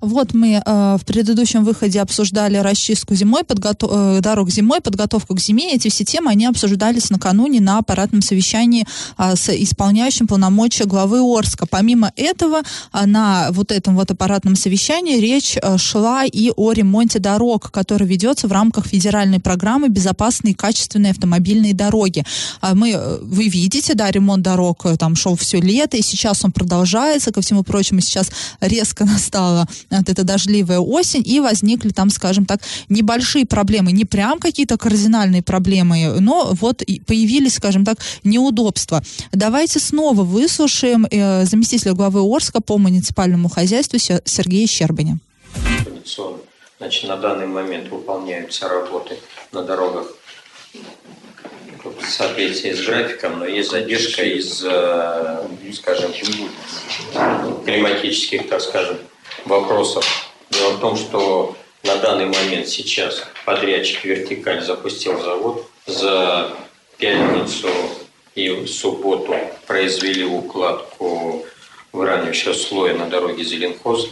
Вот 0.03 0.33
мы 0.33 0.61
э, 0.65 0.97
в 0.99 1.05
предыдущем 1.05 1.63
выходе 1.63 2.01
обсуждали 2.01 2.57
расчистку 2.57 3.15
зимой, 3.15 3.45
подготов... 3.45 3.89
э, 3.93 4.19
дорог 4.19 4.49
зимой, 4.49 4.81
подготовку 4.81 5.33
к 5.33 5.39
зиме. 5.39 5.73
Эти 5.73 5.87
все 5.87 6.03
темы, 6.03 6.29
они 6.29 6.45
обсуждались 6.45 7.09
накануне 7.09 7.61
на 7.61 7.77
аппаратном 7.77 8.21
совещании 8.21 8.85
э, 9.17 9.35
с 9.37 9.47
исполняющим 9.47 10.27
полномочия 10.27 10.83
главы 10.83 11.21
Орска. 11.21 11.65
Помимо 11.65 12.11
этого, 12.17 12.63
э, 12.91 13.05
на 13.05 13.47
вот 13.51 13.71
этом 13.71 13.95
вот 13.95 14.11
аппаратном 14.11 14.57
совещании 14.57 15.21
речь 15.21 15.55
э, 15.55 15.77
шла 15.77 16.25
и 16.25 16.51
о 16.53 16.73
ремонте 16.73 17.19
дорог, 17.19 17.71
который 17.71 18.05
ведется 18.05 18.49
в 18.49 18.51
рамках 18.51 18.87
федеральной 18.87 19.39
программы 19.39 19.87
«Безопасные 19.87 20.51
и 20.51 20.55
качественные 20.55 21.11
автомобильные 21.11 21.73
дороги». 21.73 22.25
Э, 22.61 22.73
мы, 22.73 23.19
вы 23.21 23.47
видите, 23.47 23.93
да, 23.93 24.11
ремонт 24.11 24.43
дорог 24.43 24.85
э, 24.85 24.97
там 24.97 25.15
шел 25.15 25.37
все 25.37 25.61
лето, 25.61 25.95
и 25.95 26.01
сейчас 26.01 26.43
он 26.43 26.51
продолжается. 26.51 27.31
Ко 27.31 27.39
всему 27.39 27.63
прочему, 27.63 28.01
сейчас 28.01 28.29
резко 28.59 29.05
настало 29.13 29.65
от 29.93 30.09
эта 30.09 30.23
дождливая 30.23 30.79
осень, 30.79 31.23
и 31.25 31.39
возникли 31.39 31.89
там, 31.89 32.09
скажем 32.09 32.45
так, 32.45 32.61
небольшие 32.89 33.45
проблемы, 33.45 33.91
не 33.91 34.05
прям 34.05 34.39
какие-то 34.39 34.77
кардинальные 34.77 35.43
проблемы, 35.43 36.19
но 36.19 36.53
вот 36.53 36.83
появились, 37.05 37.55
скажем 37.55 37.85
так, 37.85 37.97
неудобства. 38.23 39.01
Давайте 39.31 39.79
снова 39.79 40.23
выслушаем 40.23 41.05
э, 41.09 41.45
заместителя 41.45 41.93
главы 41.93 42.21
Орска 42.21 42.61
по 42.61 42.77
муниципальному 42.77 43.49
хозяйству 43.49 43.99
Сергея 43.99 44.67
Щербаня. 44.67 45.19
Значит, 46.79 47.07
на 47.07 47.15
данный 47.15 47.47
момент 47.47 47.89
выполняются 47.89 48.67
работы 48.67 49.17
на 49.51 49.63
дорогах 49.63 50.07
в 51.83 52.05
соответствии 52.09 52.71
с 52.71 52.85
графиком, 52.85 53.39
но 53.39 53.45
есть 53.45 53.71
задержка 53.71 54.23
из, 54.23 54.63
э, 54.65 55.47
скажем, 55.73 56.11
климатических, 57.65 58.49
так 58.49 58.61
скажем, 58.61 58.97
вопросов. 59.45 60.05
Дело 60.49 60.71
в 60.71 60.79
том, 60.79 60.95
что 60.95 61.55
на 61.83 61.97
данный 61.97 62.25
момент 62.25 62.67
сейчас 62.67 63.23
подрядчик 63.45 64.05
«Вертикаль» 64.05 64.61
запустил 64.61 65.19
завод. 65.21 65.67
За 65.85 66.55
пятницу 66.97 67.67
и 68.35 68.65
субботу 68.67 69.35
произвели 69.67 70.23
укладку 70.23 71.45
выравнивающего 71.91 72.53
слоя 72.53 72.95
на 72.95 73.07
дороге 73.07 73.43
Зеленхоз. 73.43 74.09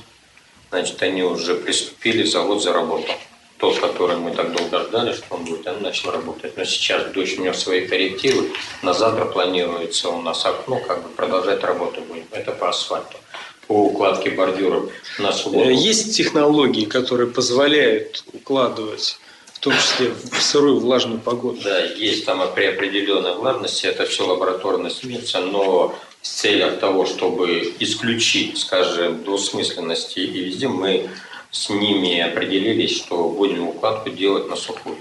Значит, 0.69 1.01
они 1.01 1.23
уже 1.23 1.55
приступили, 1.55 2.23
завод 2.23 2.61
заработал. 2.61 3.15
Тот, 3.57 3.79
который 3.79 4.17
мы 4.17 4.31
так 4.31 4.53
долго 4.53 4.79
ждали, 4.79 5.13
что 5.13 5.35
он 5.35 5.45
будет, 5.45 5.67
он 5.67 5.81
начал 5.81 6.11
работать. 6.11 6.57
Но 6.57 6.65
сейчас 6.65 7.11
дочь 7.11 7.37
у 7.37 7.43
него 7.43 7.53
свои 7.53 7.87
коррективы. 7.87 8.51
На 8.81 8.93
завтра 8.93 9.25
планируется 9.25 10.09
у 10.09 10.21
нас 10.21 10.45
окно, 10.45 10.79
как 10.79 11.03
бы 11.03 11.09
продолжать 11.09 11.63
работу 11.63 12.01
будем. 12.01 12.25
Это 12.31 12.51
по 12.51 12.69
асфальту 12.69 13.17
по 13.71 13.85
укладке 13.85 14.31
бордюров 14.31 14.91
на 15.17 15.31
субботу? 15.31 15.69
Э, 15.69 15.73
есть 15.73 16.17
технологии, 16.17 16.83
которые 16.83 17.29
позволяют 17.29 18.21
укладывать 18.33 19.17
в 19.53 19.59
том 19.59 19.73
числе 19.73 20.09
в 20.09 20.41
сырую 20.41 20.81
влажную 20.81 21.19
погоду. 21.19 21.59
Да, 21.63 21.79
есть 21.79 22.25
там 22.25 22.41
при 22.53 22.65
определенной 22.65 23.35
влажности, 23.35 23.85
это 23.85 24.05
все 24.05 24.27
лабораторно 24.27 24.89
сменится, 24.89 25.39
но 25.39 25.95
с 26.21 26.29
целью 26.41 26.75
того, 26.77 27.05
чтобы 27.05 27.73
исключить, 27.79 28.57
скажем, 28.57 29.23
двусмысленности 29.23 30.19
и 30.19 30.27
везде, 30.27 30.67
мы 30.67 31.09
с 31.51 31.69
ними 31.69 32.19
определились, 32.19 32.97
что 32.97 33.29
будем 33.29 33.69
укладку 33.69 34.09
делать 34.09 34.49
на 34.49 34.57
сухую. 34.57 34.97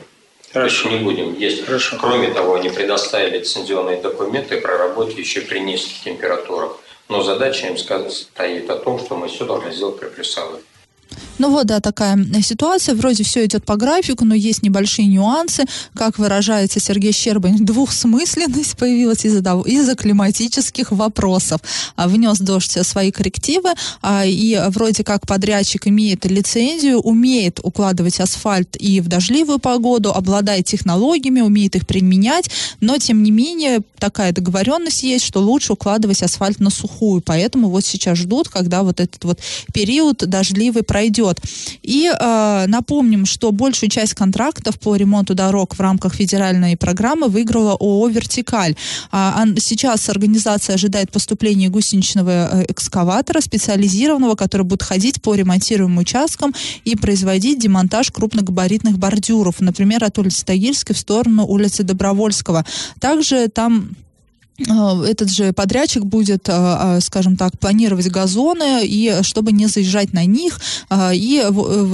Хорошо. 0.53 0.85
То 0.85 0.91
есть 0.91 1.01
не 1.01 1.05
будем 1.05 1.37
есть. 1.37 1.65
Хорошо. 1.65 1.97
Кроме 2.01 2.29
того, 2.29 2.55
они 2.55 2.69
предоставили 2.69 3.39
лицензионные 3.39 4.01
документы 4.01 4.61
про 4.61 4.79
работу 4.79 5.19
еще 5.19 5.41
при 5.41 5.59
низких 5.59 6.05
температурах. 6.05 6.77
Но 7.11 7.23
задача 7.23 7.67
им 7.67 7.77
стоит 7.77 8.71
о 8.71 8.77
том, 8.77 9.01
что 9.01 9.17
мы 9.17 9.27
все 9.27 9.45
должны 9.45 9.73
сделать 9.73 9.99
при 9.99 10.07
плюсовых. 10.07 10.61
Ну 11.39 11.51
вот, 11.51 11.67
да, 11.67 11.81
такая 11.81 12.19
ситуация. 12.43 12.95
Вроде 12.95 13.25
все 13.25 13.45
идет 13.47 13.65
по 13.65 13.77
графику, 13.77 14.25
но 14.25 14.35
есть 14.35 14.63
небольшие 14.63 15.09
нюансы. 15.09 15.65
Как 15.95 16.19
выражается 16.19 16.81
Сергей 16.81 17.13
Щербань, 17.13 17.57
двухсмысленность 17.61 18.77
появилась 18.77 19.25
из-за, 19.25 19.41
из 19.65 19.97
климатических 19.97 20.93
вопросов. 20.93 21.61
А, 21.97 22.09
внес 22.09 22.39
дождь 22.39 22.77
свои 22.87 23.11
коррективы, 23.11 23.71
а, 24.03 24.25
и 24.27 24.61
вроде 24.69 25.03
как 25.03 25.27
подрядчик 25.27 25.87
имеет 25.87 26.27
лицензию, 26.27 27.01
умеет 27.01 27.59
укладывать 27.63 28.21
асфальт 28.21 28.77
и 28.77 29.01
в 29.01 29.09
дождливую 29.09 29.59
погоду, 29.59 30.13
обладает 30.13 30.67
технологиями, 30.67 31.41
умеет 31.41 31.75
их 31.75 31.87
применять, 31.87 32.51
но 32.81 32.99
тем 32.99 33.23
не 33.23 33.31
менее 33.31 33.81
такая 33.99 34.33
договоренность 34.33 35.03
есть, 35.03 35.25
что 35.25 35.41
лучше 35.41 35.73
укладывать 35.73 36.23
асфальт 36.23 36.61
на 36.61 36.71
сухую. 36.71 37.23
Поэтому 37.25 37.71
вот 37.71 37.85
сейчас 37.85 38.19
ждут, 38.19 38.49
когда 38.49 38.83
вот 38.83 39.01
этот 39.01 39.25
вот 39.25 39.41
период 39.73 40.19
дождливый 40.19 40.83
пройдет. 40.83 41.00
И 41.83 42.11
э, 42.11 42.65
напомним, 42.67 43.27
что 43.27 43.53
большую 43.53 43.91
часть 43.91 44.15
контрактов 44.15 44.79
по 44.79 44.97
ремонту 44.97 45.35
дорог 45.35 45.75
в 45.75 45.81
рамках 45.81 46.15
федеральной 46.15 46.77
программы 46.77 47.29
выиграла 47.29 47.73
ООО 47.73 48.09
«Вертикаль». 48.09 48.75
А, 49.11 49.45
сейчас 49.59 50.09
организация 50.09 50.75
ожидает 50.75 51.11
поступления 51.11 51.69
гусеничного 51.69 52.31
э, 52.31 52.65
экскаватора 52.69 53.41
специализированного, 53.41 54.35
который 54.35 54.63
будет 54.63 54.83
ходить 54.83 55.23
по 55.23 55.35
ремонтируемым 55.35 55.99
участкам 55.99 56.55
и 56.85 56.97
производить 56.97 57.59
демонтаж 57.59 58.11
крупногабаритных 58.11 58.99
бордюров, 58.99 59.61
например, 59.61 60.05
от 60.05 60.19
улицы 60.19 60.45
Тагильской 60.45 60.95
в 60.95 60.99
сторону 60.99 61.47
улицы 61.47 61.83
Добровольского. 61.83 62.65
Также 63.01 63.49
там 63.49 63.91
этот 64.67 65.31
же 65.31 65.53
подрядчик 65.53 66.05
будет, 66.05 66.49
э, 66.49 66.53
э, 66.53 67.01
скажем 67.01 67.37
так, 67.37 67.59
планировать 67.59 68.09
газоны, 68.09 68.85
и 68.85 69.19
чтобы 69.23 69.53
не 69.53 69.67
заезжать 69.67 70.13
на 70.13 70.25
них. 70.25 70.61
И 71.13 71.45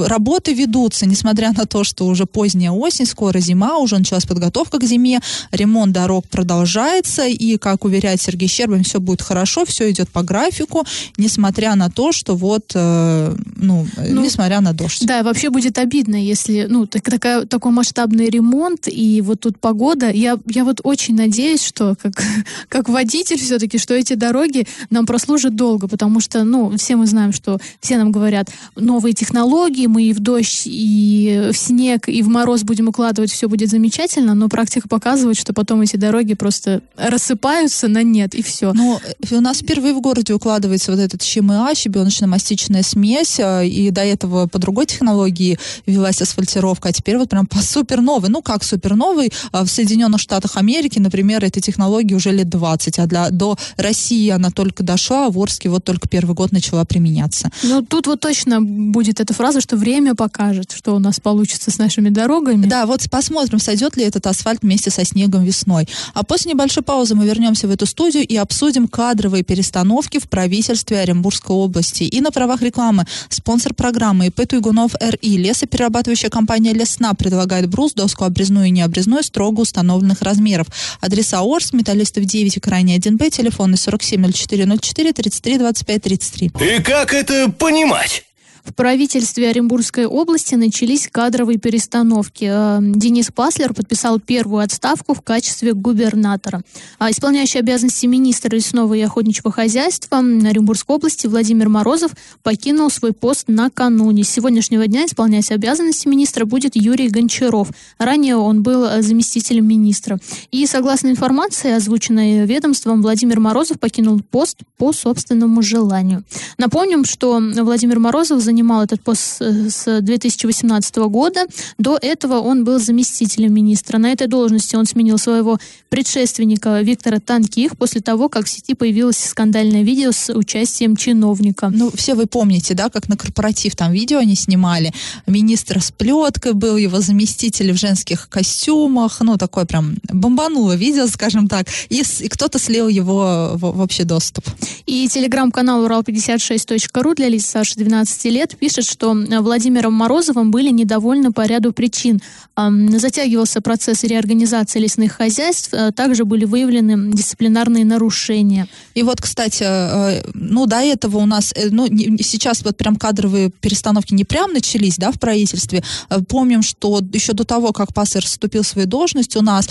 работы 0.06 0.54
ведутся, 0.54 1.06
несмотря 1.06 1.52
на 1.52 1.66
то, 1.66 1.84
что 1.84 2.06
уже 2.06 2.26
поздняя 2.26 2.70
осень, 2.70 3.06
скоро 3.06 3.38
зима, 3.40 3.78
уже 3.78 3.98
началась 3.98 4.24
подготовка 4.24 4.78
к 4.78 4.84
зиме, 4.84 5.20
ремонт 5.50 5.92
дорог 5.92 6.26
продолжается, 6.28 7.26
и, 7.26 7.56
как 7.56 7.84
уверяет 7.84 8.20
Сергей 8.20 8.48
Щербин, 8.48 8.84
все 8.84 9.00
будет 9.00 9.22
хорошо, 9.22 9.64
все 9.64 9.90
идет 9.90 10.08
по 10.08 10.22
графику, 10.22 10.84
несмотря 11.16 11.74
на 11.74 11.90
то, 11.90 12.12
что 12.12 12.34
вот, 12.34 12.72
ну, 12.74 13.86
ну 13.96 14.22
несмотря 14.22 14.60
на 14.60 14.72
дождь. 14.72 15.06
Да, 15.06 15.22
вообще 15.22 15.50
будет 15.50 15.78
обидно, 15.78 16.16
если, 16.16 16.66
ну, 16.68 16.86
так, 16.86 17.02
такая, 17.02 17.46
такой 17.46 17.72
масштабный 17.72 18.28
ремонт, 18.28 18.88
и 18.88 19.20
вот 19.20 19.40
тут 19.40 19.58
погода. 19.58 20.10
Я, 20.10 20.38
я 20.46 20.64
вот 20.64 20.80
очень 20.82 21.14
надеюсь, 21.14 21.62
что, 21.62 21.94
как 22.00 22.22
как 22.68 22.88
водитель 22.88 23.38
все-таки, 23.38 23.78
что 23.78 23.94
эти 23.94 24.14
дороги 24.14 24.66
нам 24.90 25.06
прослужат 25.06 25.56
долго, 25.56 25.88
потому 25.88 26.20
что, 26.20 26.44
ну, 26.44 26.76
все 26.76 26.96
мы 26.96 27.06
знаем, 27.06 27.32
что 27.32 27.58
все 27.80 27.96
нам 27.96 28.12
говорят, 28.12 28.50
новые 28.74 29.12
технологии, 29.12 29.86
мы 29.86 30.04
и 30.04 30.12
в 30.12 30.20
дождь, 30.20 30.62
и 30.66 31.50
в 31.52 31.56
снег, 31.56 32.08
и 32.08 32.22
в 32.22 32.28
мороз 32.28 32.62
будем 32.62 32.88
укладывать, 32.88 33.30
все 33.32 33.48
будет 33.48 33.70
замечательно, 33.70 34.34
но 34.34 34.48
практика 34.48 34.88
показывает, 34.88 35.38
что 35.38 35.52
потом 35.52 35.80
эти 35.80 35.96
дороги 35.96 36.34
просто 36.34 36.82
рассыпаются 36.96 37.88
на 37.88 38.02
нет, 38.02 38.34
и 38.34 38.42
все. 38.42 38.72
Но 38.72 39.00
у 39.30 39.40
нас 39.40 39.58
впервые 39.58 39.94
в 39.94 40.00
городе 40.00 40.34
укладывается 40.34 40.92
вот 40.92 41.00
этот 41.00 41.22
ЩМА, 41.22 41.72
щебеночно-мастичная 41.74 42.82
смесь, 42.82 43.40
а, 43.40 43.62
и 43.62 43.90
до 43.90 44.02
этого 44.02 44.46
по 44.46 44.58
другой 44.58 44.86
технологии 44.86 45.58
велась 45.86 46.22
асфальтировка, 46.22 46.88
а 46.88 46.92
теперь 46.92 47.18
вот 47.18 47.30
прям 47.30 47.46
по 47.46 47.58
суперновой. 47.58 48.28
Ну, 48.28 48.42
как 48.42 48.64
суперновой? 48.64 49.32
А 49.52 49.64
в 49.64 49.68
Соединенных 49.68 50.20
Штатах 50.20 50.56
Америки, 50.56 50.98
например, 50.98 51.44
этой 51.44 51.60
технологии 51.60 52.14
уже 52.14 52.32
лет 52.32 52.45
20, 52.48 52.98
а 52.98 53.06
для, 53.06 53.30
до 53.30 53.56
России 53.76 54.28
она 54.30 54.50
только 54.50 54.82
дошла, 54.82 55.26
а 55.26 55.30
в 55.30 55.38
Орске 55.38 55.68
вот 55.68 55.84
только 55.84 56.08
первый 56.08 56.34
год 56.34 56.52
начала 56.52 56.84
применяться. 56.84 57.50
Ну, 57.62 57.82
тут 57.82 58.06
вот 58.06 58.20
точно 58.20 58.60
будет 58.60 59.20
эта 59.20 59.34
фраза, 59.34 59.60
что 59.60 59.76
время 59.76 60.14
покажет, 60.14 60.72
что 60.72 60.94
у 60.94 60.98
нас 60.98 61.20
получится 61.20 61.70
с 61.70 61.78
нашими 61.78 62.08
дорогами. 62.08 62.66
Да, 62.66 62.86
вот 62.86 63.08
посмотрим, 63.10 63.58
сойдет 63.58 63.96
ли 63.96 64.04
этот 64.04 64.26
асфальт 64.26 64.62
вместе 64.62 64.90
со 64.90 65.04
снегом 65.04 65.44
весной. 65.44 65.88
А 66.14 66.22
после 66.22 66.52
небольшой 66.52 66.82
паузы 66.82 67.14
мы 67.14 67.26
вернемся 67.26 67.68
в 67.68 67.70
эту 67.70 67.86
студию 67.86 68.26
и 68.26 68.36
обсудим 68.36 68.88
кадровые 68.88 69.42
перестановки 69.42 70.18
в 70.18 70.28
правительстве 70.28 71.00
Оренбургской 71.00 71.54
области. 71.54 72.04
И 72.04 72.20
на 72.20 72.30
правах 72.30 72.62
рекламы 72.62 73.06
спонсор 73.28 73.74
программы 73.74 74.26
ИП 74.26 74.46
Туйгунов 74.48 74.92
РИ 75.00 75.36
лесоперерабатывающая 75.36 76.30
компания 76.30 76.72
Лесна 76.72 77.14
предлагает 77.14 77.68
брус, 77.68 77.94
доску 77.94 78.24
обрезную 78.24 78.66
и 78.66 78.70
необрезную 78.70 79.22
строго 79.22 79.60
установленных 79.60 80.22
размеров. 80.22 80.66
Адреса 81.00 81.40
Орск, 81.40 81.72
металлистов 81.72 82.24
9 82.24 82.35
и 82.42 82.60
крайне 82.60 82.96
1Б, 82.98 83.30
телефоны 83.30 83.76
470404 83.76 85.12
33 85.12 85.58
25 85.58 86.02
33. 86.02 86.50
И 86.60 86.82
как 86.82 87.14
это 87.14 87.48
понимать? 87.50 88.24
В 88.66 88.74
правительстве 88.74 89.48
Оренбургской 89.48 90.06
области 90.06 90.56
начались 90.56 91.08
кадровые 91.10 91.56
перестановки. 91.58 92.48
Э, 92.50 92.78
Денис 92.80 93.30
Паслер 93.32 93.72
подписал 93.72 94.18
первую 94.18 94.62
отставку 94.62 95.14
в 95.14 95.22
качестве 95.22 95.72
губернатора. 95.72 96.62
А 96.98 97.10
исполняющий 97.10 97.60
обязанности 97.60 98.06
министра 98.06 98.54
лесного 98.54 98.94
и 98.94 99.00
охотничьего 99.00 99.52
хозяйства 99.52 100.18
Оренбургской 100.18 100.96
области 100.96 101.28
Владимир 101.28 101.68
Морозов 101.68 102.10
покинул 102.42 102.90
свой 102.90 103.12
пост 103.12 103.44
накануне. 103.46 104.24
С 104.24 104.30
сегодняшнего 104.30 104.86
дня 104.88 105.06
исполнять 105.06 105.50
обязанности 105.52 106.08
министра 106.08 106.44
будет 106.44 106.74
Юрий 106.74 107.08
Гончаров. 107.08 107.68
Ранее 107.98 108.36
он 108.36 108.64
был 108.64 108.84
э, 108.84 109.00
заместителем 109.00 109.66
министра. 109.66 110.18
И 110.50 110.66
согласно 110.66 111.08
информации, 111.08 111.70
озвученной 111.70 112.44
ведомством, 112.46 113.00
Владимир 113.00 113.38
Морозов 113.38 113.78
покинул 113.78 114.20
пост 114.28 114.58
по 114.76 114.92
собственному 114.92 115.62
желанию. 115.62 116.24
Напомним, 116.58 117.04
что 117.04 117.40
Владимир 117.40 118.00
Морозов 118.00 118.40
занимался 118.40 118.55
занимал 118.56 118.84
этот 118.84 119.02
пост 119.02 119.42
с 119.42 120.00
2018 120.00 120.96
года. 120.96 121.44
До 121.76 121.98
этого 122.00 122.40
он 122.40 122.64
был 122.64 122.78
заместителем 122.78 123.52
министра. 123.52 123.98
На 123.98 124.12
этой 124.12 124.28
должности 124.28 124.76
он 124.76 124.86
сменил 124.86 125.18
своего 125.18 125.58
предшественника 125.90 126.80
Виктора 126.80 127.18
Танких 127.18 127.76
после 127.76 128.00
того, 128.00 128.30
как 128.30 128.46
в 128.46 128.48
сети 128.48 128.72
появилось 128.72 129.18
скандальное 129.18 129.82
видео 129.82 130.10
с 130.10 130.32
участием 130.32 130.96
чиновника. 130.96 131.68
Ну, 131.68 131.90
все 131.94 132.14
вы 132.14 132.24
помните, 132.24 132.72
да, 132.72 132.88
как 132.88 133.10
на 133.10 133.18
корпоратив 133.18 133.76
там 133.76 133.92
видео 133.92 134.20
они 134.20 134.36
снимали. 134.36 134.94
Министр 135.26 135.82
с 135.82 135.90
плеткой 135.90 136.54
был, 136.54 136.78
его 136.78 137.02
заместитель 137.02 137.72
в 137.72 137.76
женских 137.76 138.30
костюмах. 138.30 139.20
Ну, 139.20 139.36
такое 139.36 139.66
прям 139.66 139.96
бомбануло 140.10 140.76
видео, 140.76 141.06
скажем 141.08 141.46
так. 141.46 141.66
И, 141.90 142.02
и 142.20 142.28
кто-то 142.28 142.58
слил 142.58 142.88
его 142.88 143.52
в, 143.54 143.72
в 143.72 143.80
общий 143.80 144.04
доступ. 144.04 144.46
И 144.86 145.08
телеграм-канал 145.08 145.84
Урал56.ру 145.84 147.14
для 147.14 147.28
лиц 147.28 147.44
старше 147.44 147.74
12 147.76 148.24
лет 148.26 148.45
лет 148.46 148.56
пишет, 148.58 148.84
что 148.84 149.12
Владимиром 149.12 149.94
Морозовым 149.94 150.50
были 150.50 150.70
недовольны 150.70 151.32
по 151.32 151.46
ряду 151.46 151.72
причин. 151.72 152.20
Затягивался 152.56 153.60
процесс 153.60 154.04
реорганизации 154.04 154.78
лесных 154.78 155.12
хозяйств, 155.12 155.70
а 155.72 155.90
также 155.92 156.24
были 156.24 156.44
выявлены 156.44 157.12
дисциплинарные 157.12 157.84
нарушения. 157.84 158.68
И 158.94 159.02
вот, 159.02 159.20
кстати, 159.20 159.64
э, 159.66 160.22
ну, 160.34 160.66
до 160.66 160.76
этого 160.76 161.18
у 161.18 161.26
нас, 161.26 161.52
э, 161.56 161.68
ну, 161.70 161.86
сейчас 161.86 162.64
вот 162.64 162.76
прям 162.76 162.96
кадровые 162.96 163.50
перестановки 163.50 164.14
не 164.14 164.24
прям 164.24 164.52
начались, 164.52 164.96
да, 164.96 165.10
в 165.10 165.18
правительстве. 165.18 165.82
Э, 166.08 166.20
помним, 166.22 166.62
что 166.62 167.00
еще 167.12 167.32
до 167.32 167.44
того, 167.44 167.72
как 167.72 167.92
Пассер 167.92 168.24
вступил 168.24 168.62
в 168.62 168.66
свою 168.66 168.86
должность, 168.86 169.36
у 169.36 169.42
нас 169.42 169.68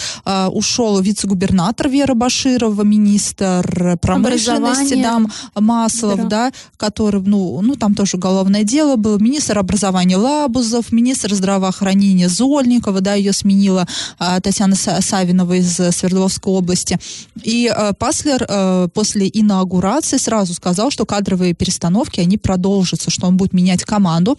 ушел 0.52 1.00
вице-губернатор 1.00 1.90
Вера 1.90 2.14
Баширова, 2.14 2.84
министр 2.84 3.98
промышленности, 4.02 5.02
Дам 5.02 5.32
Маслов, 5.56 6.18
да. 6.24 6.50
да, 6.50 6.52
который, 6.78 7.22
ну, 7.22 7.62
ну, 7.62 7.76
там 7.76 7.96
тоже 7.96 8.18
уголовное 8.18 8.64
дело 8.66 8.96
было, 8.96 9.18
министр 9.18 9.60
образования 9.60 10.18
Лабузов, 10.18 10.92
министр 10.92 11.34
здравоохранения 11.34 12.28
Зольникова, 12.28 13.02
да, 13.02 13.14
ее 13.14 13.32
сменила 13.32 13.88
а, 14.20 14.40
Татьяна 14.42 14.76
Савинова 14.76 15.54
из 15.54 15.76
Свердловской 15.76 16.54
области. 16.54 17.00
И 17.44 17.68
а, 17.68 17.94
Паслер 17.94 18.46
а, 18.48 18.88
после 18.90 19.30
инаугурации 19.32 20.18
сразу 20.18 20.54
сказал, 20.54 20.92
что 20.92 21.06
кадровые 21.06 21.54
перестановки, 21.54 22.20
они 22.20 22.38
продолжатся, 22.38 23.10
что 23.10 23.28
он 23.28 23.38
будет 23.38 23.54
менять 23.54 23.84
команду 23.84 24.38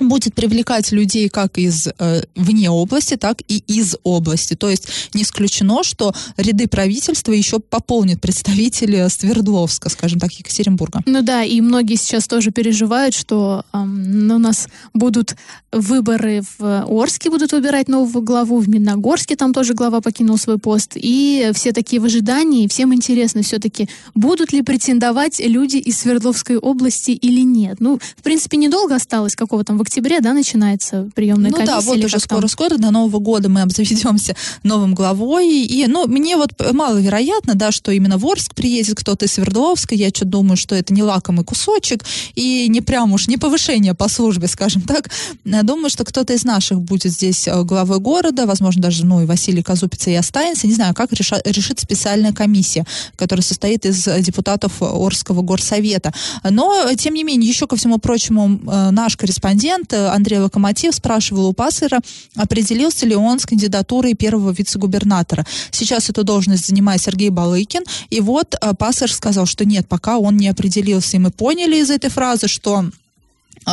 будет 0.00 0.34
привлекать 0.34 0.92
людей 0.92 1.28
как 1.28 1.58
из 1.58 1.88
э, 1.98 2.22
вне 2.34 2.70
области, 2.70 3.16
так 3.16 3.42
и 3.48 3.58
из 3.66 3.96
области. 4.04 4.54
То 4.54 4.70
есть 4.70 4.88
не 5.14 5.22
исключено, 5.22 5.82
что 5.82 6.14
ряды 6.36 6.68
правительства 6.68 7.32
еще 7.32 7.58
пополнят 7.58 8.20
представители 8.20 9.06
Свердловска, 9.08 9.88
скажем 9.88 10.20
так, 10.20 10.32
Екатеринбурга. 10.32 11.02
Ну 11.06 11.22
да, 11.22 11.42
и 11.42 11.60
многие 11.60 11.96
сейчас 11.96 12.28
тоже 12.28 12.50
переживают, 12.50 13.14
что 13.14 13.64
э, 13.72 13.78
у 13.78 14.38
нас 14.38 14.68
будут 14.94 15.36
выборы 15.72 16.42
в 16.58 16.86
Орске, 16.88 17.30
будут 17.30 17.52
выбирать 17.52 17.88
нового 17.88 18.20
главу, 18.20 18.58
в 18.58 18.68
Миногорске 18.68 19.36
там 19.36 19.52
тоже 19.52 19.74
глава 19.74 20.00
покинул 20.00 20.38
свой 20.38 20.58
пост. 20.58 20.92
И 20.94 21.50
все 21.54 21.72
такие 21.72 22.00
в 22.00 22.04
ожидании, 22.04 22.68
всем 22.68 22.94
интересно 22.94 23.42
все-таки, 23.42 23.88
будут 24.14 24.52
ли 24.52 24.62
претендовать 24.62 25.40
люди 25.40 25.76
из 25.76 25.98
Свердловской 25.98 26.56
области 26.56 27.10
или 27.10 27.42
нет. 27.42 27.80
Ну, 27.80 27.98
в 28.16 28.22
принципе, 28.22 28.56
недолго 28.56 28.94
осталось, 28.94 29.36
какого 29.36 29.64
там 29.64 29.78
в 29.78 29.82
октябре, 29.88 30.20
да, 30.20 30.34
начинается 30.34 31.08
приемная 31.14 31.50
ну, 31.50 31.56
комиссия? 31.56 31.74
Ну 31.74 31.80
да, 31.80 31.86
вот 31.86 32.04
уже 32.04 32.18
скоро-скоро, 32.20 32.76
до 32.76 32.90
Нового 32.90 33.18
года 33.18 33.48
мы 33.48 33.60
обзаведемся 33.62 34.36
новым 34.62 34.94
главой. 34.94 35.48
И, 35.48 35.86
ну, 35.86 36.06
мне 36.06 36.36
вот 36.36 36.52
маловероятно, 36.72 37.54
да, 37.54 37.72
что 37.72 37.90
именно 37.90 38.18
в 38.18 38.26
Орск 38.26 38.54
приедет 38.54 38.96
кто-то 38.96 39.24
из 39.24 39.32
Свердловска. 39.32 39.94
Я 39.94 40.10
что 40.10 40.24
думаю, 40.24 40.56
что 40.56 40.74
это 40.74 40.92
не 40.92 41.02
лакомый 41.02 41.44
кусочек 41.44 42.04
и 42.34 42.68
не 42.68 42.80
прям 42.80 43.12
уж 43.12 43.28
не 43.28 43.36
повышение 43.36 43.94
по 43.94 44.08
службе, 44.08 44.46
скажем 44.48 44.82
так. 44.82 45.10
Я 45.44 45.62
думаю, 45.62 45.90
что 45.90 46.04
кто-то 46.04 46.32
из 46.32 46.44
наших 46.44 46.80
будет 46.80 47.12
здесь 47.12 47.48
э, 47.48 47.62
главой 47.62 47.98
города, 47.98 48.46
возможно, 48.46 48.82
даже, 48.82 49.06
ну, 49.06 49.22
и 49.22 49.26
Василий 49.26 49.62
Казупица 49.62 50.10
и 50.10 50.14
останется. 50.14 50.66
Не 50.66 50.74
знаю, 50.74 50.94
как 50.94 51.12
реша, 51.12 51.40
решит 51.44 51.80
специальная 51.80 52.32
комиссия, 52.32 52.84
которая 53.16 53.42
состоит 53.42 53.86
из 53.86 54.04
депутатов 54.20 54.82
Орского 54.82 55.42
горсовета. 55.42 56.12
Но, 56.48 56.92
тем 56.96 57.14
не 57.14 57.24
менее, 57.24 57.48
еще 57.48 57.66
ко 57.66 57.76
всему 57.76 57.98
прочему, 57.98 58.60
э, 58.66 58.90
наш 58.90 59.16
корреспондент 59.16 59.77
президент 59.78 59.92
э, 59.92 60.08
Андрей 60.08 60.38
Локомотив 60.38 60.94
спрашивал 60.94 61.48
у 61.48 61.52
Паслера, 61.52 62.00
определился 62.36 63.06
ли 63.06 63.14
он 63.14 63.38
с 63.38 63.46
кандидатурой 63.46 64.14
первого 64.14 64.50
вице-губернатора. 64.50 65.44
Сейчас 65.70 66.10
эту 66.10 66.24
должность 66.24 66.66
занимает 66.66 67.00
Сергей 67.00 67.30
Балыкин, 67.30 67.82
и 68.10 68.20
вот 68.20 68.54
э, 68.54 68.74
Паслер 68.74 69.12
сказал, 69.12 69.46
что 69.46 69.64
нет, 69.64 69.86
пока 69.88 70.18
он 70.18 70.36
не 70.36 70.48
определился. 70.48 71.16
И 71.16 71.20
мы 71.20 71.30
поняли 71.30 71.76
из 71.76 71.90
этой 71.90 72.10
фразы, 72.10 72.48
что 72.48 72.84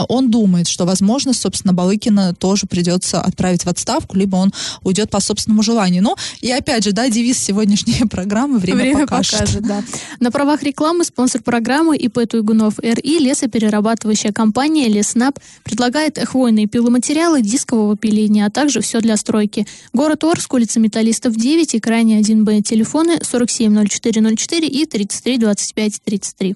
он 0.03 0.29
думает, 0.29 0.67
что, 0.67 0.85
возможно, 0.85 1.33
собственно, 1.33 1.73
Балыкина 1.73 2.33
тоже 2.33 2.65
придется 2.65 3.21
отправить 3.21 3.63
в 3.63 3.69
отставку, 3.69 4.17
либо 4.17 4.35
он 4.35 4.51
уйдет 4.83 5.09
по 5.09 5.19
собственному 5.19 5.63
желанию. 5.63 6.03
Ну, 6.03 6.15
и 6.41 6.51
опять 6.51 6.83
же, 6.83 6.91
да, 6.91 7.09
девиз 7.09 7.39
сегодняшней 7.39 8.05
программы 8.09 8.59
«Время, 8.59 8.79
Время 8.81 8.99
покажет». 9.01 9.39
покажет 9.39 9.61
да. 9.63 9.83
На 10.19 10.31
правах 10.31 10.63
рекламы 10.63 11.05
спонсор 11.05 11.41
программы 11.41 11.97
ИП 11.97 12.27
Туйгунов 12.29 12.79
РИ 12.79 13.19
лесоперерабатывающая 13.19 14.31
компания 14.31 14.87
Леснап 14.87 15.39
предлагает 15.63 16.19
хвойные 16.19 16.67
пиломатериалы 16.67 17.41
дискового 17.41 17.95
пиления, 17.95 18.45
а 18.45 18.49
также 18.49 18.81
все 18.81 18.99
для 18.99 19.17
стройки. 19.17 19.65
Город 19.93 20.23
Орск, 20.23 20.53
улица 20.53 20.79
Металлистов 20.79 21.35
9 21.35 21.75
и 21.75 21.79
крайне 21.79 22.19
1Б. 22.19 22.61
Телефоны 22.61 23.19
470404 23.21 24.67
и 24.67 24.85
332533. 24.85 26.55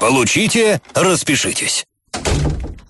Получите, 0.00 0.80
распишитесь. 0.94 1.84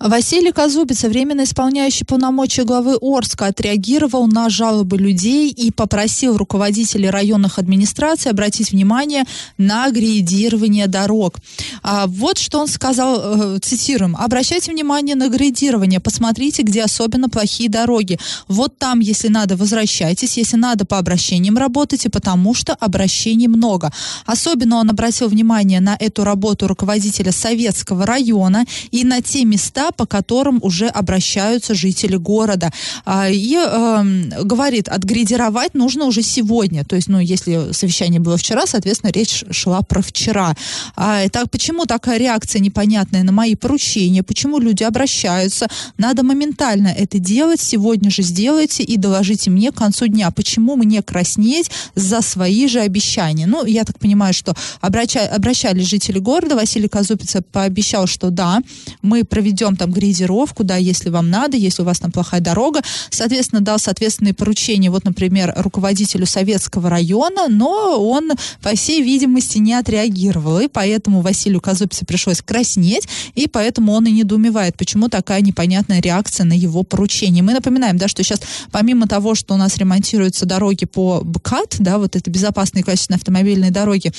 Василий 0.07 0.51
Казубица, 0.51 1.09
временно 1.09 1.43
исполняющий 1.43 2.05
полномочия 2.05 2.63
главы 2.63 2.97
Орска, 3.01 3.47
отреагировал 3.47 4.27
на 4.27 4.49
жалобы 4.49 4.97
людей 4.97 5.49
и 5.49 5.71
попросил 5.71 6.37
руководителей 6.37 7.09
районных 7.09 7.59
администраций 7.59 8.31
обратить 8.31 8.71
внимание 8.71 9.25
на 9.57 9.89
грейдирование 9.89 10.87
дорог. 10.87 11.37
А 11.83 12.07
вот 12.07 12.37
что 12.37 12.59
он 12.59 12.67
сказал, 12.67 13.55
э, 13.55 13.59
цитируем, 13.59 14.15
«Обращайте 14.15 14.71
внимание 14.71 15.15
на 15.15 15.29
грейдирование, 15.29 15.99
посмотрите, 15.99 16.61
где 16.61 16.83
особенно 16.83 17.27
плохие 17.27 17.69
дороги. 17.69 18.17
Вот 18.47 18.77
там, 18.77 18.99
если 18.99 19.27
надо, 19.27 19.57
возвращайтесь, 19.57 20.37
если 20.37 20.57
надо, 20.57 20.85
по 20.85 20.99
обращениям 20.99 21.57
работайте, 21.57 22.09
потому 22.09 22.53
что 22.53 22.75
обращений 22.75 23.47
много». 23.47 23.91
Особенно 24.25 24.77
он 24.77 24.89
обратил 24.89 25.27
внимание 25.27 25.81
на 25.81 25.97
эту 25.99 26.23
работу 26.23 26.67
руководителя 26.67 27.31
Советского 27.31 28.05
района 28.05 28.65
и 28.91 29.03
на 29.03 29.16
те 29.21 29.45
места, 29.45 29.91
по 29.91 30.05
которым 30.05 30.59
уже 30.61 30.87
обращаются 30.87 31.73
жители 31.73 32.15
города. 32.15 32.71
А, 33.05 33.29
и 33.29 33.55
э, 33.55 34.43
говорит, 34.43 34.87
отгрейдировать 34.87 35.73
нужно 35.73 36.05
уже 36.05 36.21
сегодня. 36.21 36.83
То 36.83 36.95
есть, 36.95 37.07
ну, 37.07 37.19
если 37.19 37.71
совещание 37.71 38.19
было 38.19 38.37
вчера, 38.37 38.65
соответственно, 38.65 39.11
речь 39.11 39.43
шла 39.51 39.81
про 39.81 40.01
вчера. 40.01 40.55
А, 40.95 41.27
так, 41.29 41.49
почему 41.51 41.85
такая 41.85 42.17
реакция 42.17 42.59
непонятная 42.59 43.23
на 43.23 43.31
мои 43.31 43.55
поручения? 43.55 44.23
Почему 44.23 44.59
люди 44.59 44.83
обращаются? 44.83 45.67
Надо 45.97 46.23
моментально 46.23 46.87
это 46.87 47.19
делать. 47.19 47.61
Сегодня 47.61 48.09
же 48.09 48.23
сделайте 48.23 48.83
и 48.83 48.97
доложите 48.97 49.49
мне 49.49 49.71
к 49.71 49.75
концу 49.75 50.07
дня. 50.07 50.31
Почему 50.31 50.75
мне 50.75 51.01
краснеть 51.01 51.71
за 51.95 52.21
свои 52.21 52.67
же 52.67 52.79
обещания? 52.79 53.47
Ну, 53.47 53.65
я 53.65 53.83
так 53.83 53.99
понимаю, 53.99 54.33
что 54.33 54.55
обраща, 54.81 55.21
обращались 55.27 55.87
жители 55.87 56.19
города. 56.19 56.55
Василий 56.55 56.87
Казупица 56.87 57.41
пообещал, 57.41 58.07
что 58.07 58.29
да, 58.29 58.59
мы 59.07 59.23
проведем 59.23 59.75
там 59.75 59.91
грейдировку, 59.91 60.63
да, 60.63 60.75
если 60.75 61.09
вам 61.09 61.29
надо, 61.29 61.57
если 61.57 61.81
у 61.81 61.85
вас 61.85 61.99
там 61.99 62.11
плохая 62.11 62.41
дорога. 62.41 62.81
Соответственно, 63.09 63.61
дал 63.61 63.79
соответственные 63.79 64.33
поручения, 64.33 64.91
вот, 64.91 65.03
например, 65.03 65.53
руководителю 65.57 66.25
советского 66.25 66.89
района, 66.89 67.47
но 67.47 67.97
он, 67.99 68.31
по 68.61 68.75
всей 68.75 69.01
видимости, 69.01 69.57
не 69.57 69.73
отреагировал, 69.73 70.59
и 70.59 70.67
поэтому 70.67 71.21
Василию 71.21 71.61
Казупице 71.61 72.05
пришлось 72.05 72.41
краснеть, 72.41 73.07
и 73.35 73.47
поэтому 73.47 73.93
он 73.93 74.05
и 74.07 74.11
недоумевает, 74.11 74.75
почему 74.77 75.09
такая 75.09 75.41
непонятная 75.41 76.01
реакция 76.01 76.45
на 76.45 76.53
его 76.53 76.83
поручение. 76.83 77.43
Мы 77.43 77.53
напоминаем, 77.53 77.97
да, 77.97 78.07
что 78.07 78.23
сейчас 78.23 78.41
помимо 78.71 79.07
того, 79.07 79.35
что 79.35 79.53
у 79.53 79.57
нас 79.57 79.77
ремонтируются 79.77 80.45
дороги 80.45 80.85
по 80.85 81.21
БКАТ, 81.23 81.77
да, 81.79 81.97
вот 81.97 82.15
это 82.15 82.29
безопасные 82.29 82.83
качественные 82.83 83.17
автомобильные 83.17 83.71
дороги, 83.71 84.11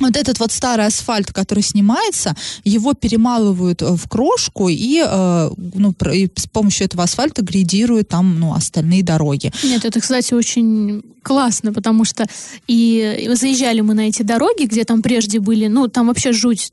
вот 0.00 0.16
этот 0.16 0.40
вот 0.40 0.50
старый 0.50 0.86
асфальт, 0.86 1.32
который 1.32 1.62
снимается, 1.62 2.34
его 2.64 2.94
перемалывают 2.94 3.82
э, 3.82 3.96
в 3.96 4.08
крошку 4.08 4.68
и, 4.68 5.02
э, 5.06 5.50
ну, 5.74 5.94
и 6.12 6.28
с 6.34 6.46
помощью 6.46 6.86
этого 6.86 7.04
асфальта 7.04 7.42
грейдируют 7.42 8.08
там 8.08 8.40
ну, 8.40 8.54
остальные 8.54 9.04
дороги. 9.04 9.52
Нет, 9.62 9.84
это, 9.84 10.00
кстати, 10.00 10.34
очень 10.34 11.02
классно, 11.22 11.72
потому 11.72 12.04
что 12.04 12.26
и 12.66 13.30
заезжали 13.34 13.80
мы 13.80 13.94
на 13.94 14.08
эти 14.08 14.22
дороги, 14.22 14.64
где 14.64 14.84
там 14.84 15.00
прежде 15.00 15.38
были, 15.38 15.68
ну, 15.68 15.88
там 15.88 16.08
вообще 16.08 16.32
жуть 16.32 16.72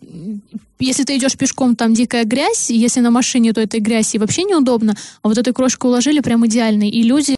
если 0.81 1.03
ты 1.03 1.17
идешь 1.17 1.37
пешком, 1.37 1.75
там 1.75 1.93
дикая 1.93 2.25
грязь, 2.25 2.69
если 2.69 2.99
на 2.99 3.11
машине, 3.11 3.53
то 3.53 3.61
этой 3.61 3.79
грязь 3.79 4.15
и 4.15 4.17
вообще 4.17 4.43
неудобно, 4.43 4.95
а 5.21 5.27
вот 5.27 5.37
этой 5.37 5.53
крошку 5.53 5.87
уложили 5.87 6.19
прям 6.19 6.45
идеально. 6.47 6.89
И 6.89 7.03
люди, 7.03 7.35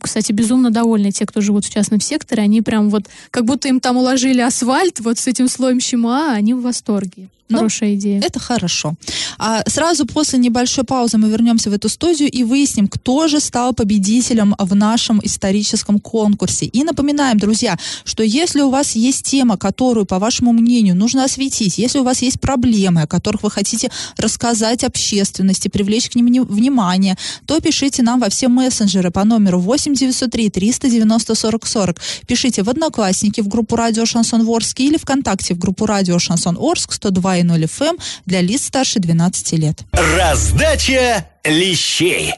кстати, 0.00 0.32
безумно 0.32 0.70
довольны, 0.70 1.10
те, 1.10 1.26
кто 1.26 1.40
живут 1.40 1.64
в 1.64 1.70
частном 1.72 2.00
секторе, 2.00 2.42
они 2.42 2.62
прям 2.62 2.90
вот, 2.90 3.04
как 3.30 3.44
будто 3.44 3.68
им 3.68 3.80
там 3.80 3.96
уложили 3.96 4.40
асфальт 4.40 5.00
вот 5.00 5.18
с 5.18 5.26
этим 5.26 5.48
слоем 5.48 5.80
щема, 5.80 6.32
они 6.32 6.54
в 6.54 6.62
восторге. 6.62 7.28
Ну, 7.52 7.58
Хорошая 7.58 7.90
ну, 7.90 7.96
идея. 7.96 8.20
Это 8.20 8.40
хорошо. 8.40 8.94
А 9.38 9.62
сразу 9.68 10.06
после 10.06 10.38
небольшой 10.38 10.84
паузы 10.84 11.18
мы 11.18 11.28
вернемся 11.28 11.70
в 11.70 11.72
эту 11.72 11.88
студию 11.88 12.30
и 12.30 12.44
выясним, 12.44 12.88
кто 12.88 13.28
же 13.28 13.40
стал 13.40 13.74
победителем 13.74 14.54
в 14.58 14.74
нашем 14.74 15.20
историческом 15.22 15.98
конкурсе. 15.98 16.66
И 16.66 16.84
напоминаем, 16.84 17.38
друзья, 17.38 17.78
что 18.04 18.22
если 18.22 18.62
у 18.62 18.70
вас 18.70 18.96
есть 18.96 19.24
тема, 19.24 19.56
которую, 19.56 20.06
по 20.06 20.18
вашему 20.18 20.52
мнению, 20.52 20.96
нужно 20.96 21.24
осветить, 21.24 21.78
если 21.78 21.98
у 21.98 22.04
вас 22.04 22.22
есть 22.22 22.40
проблемы, 22.40 23.02
о 23.02 23.06
которых 23.06 23.42
вы 23.42 23.50
хотите 23.50 23.90
рассказать 24.16 24.84
общественности, 24.84 25.68
привлечь 25.68 26.08
к 26.08 26.14
ним 26.14 26.44
внимание, 26.44 27.16
то 27.46 27.60
пишите 27.60 28.02
нам 28.02 28.20
во 28.20 28.28
все 28.28 28.48
мессенджеры 28.48 29.10
по 29.10 29.24
номеру 29.24 29.60
8 29.60 29.94
903 29.94 30.50
390 30.50 31.34
40 31.34 31.66
40. 31.66 31.96
Пишите 32.26 32.62
в 32.62 32.70
Одноклассники 32.70 33.40
в 33.40 33.48
группу 33.48 33.76
Радио 33.76 34.06
Шансон 34.06 34.48
Орск 34.48 34.80
или 34.80 34.96
ВКонтакте 34.96 35.54
в 35.54 35.58
группу 35.58 35.86
Радио 35.86 36.18
Шансон 36.18 36.56
Орск 36.58 36.92
102 36.92 37.41
102.0 37.42 37.64
FM 37.64 38.00
для 38.26 38.40
лиц 38.40 38.66
старше 38.66 38.98
12 39.00 39.52
лет. 39.58 39.82
Раздача 39.92 41.26
лещей. 41.44 42.32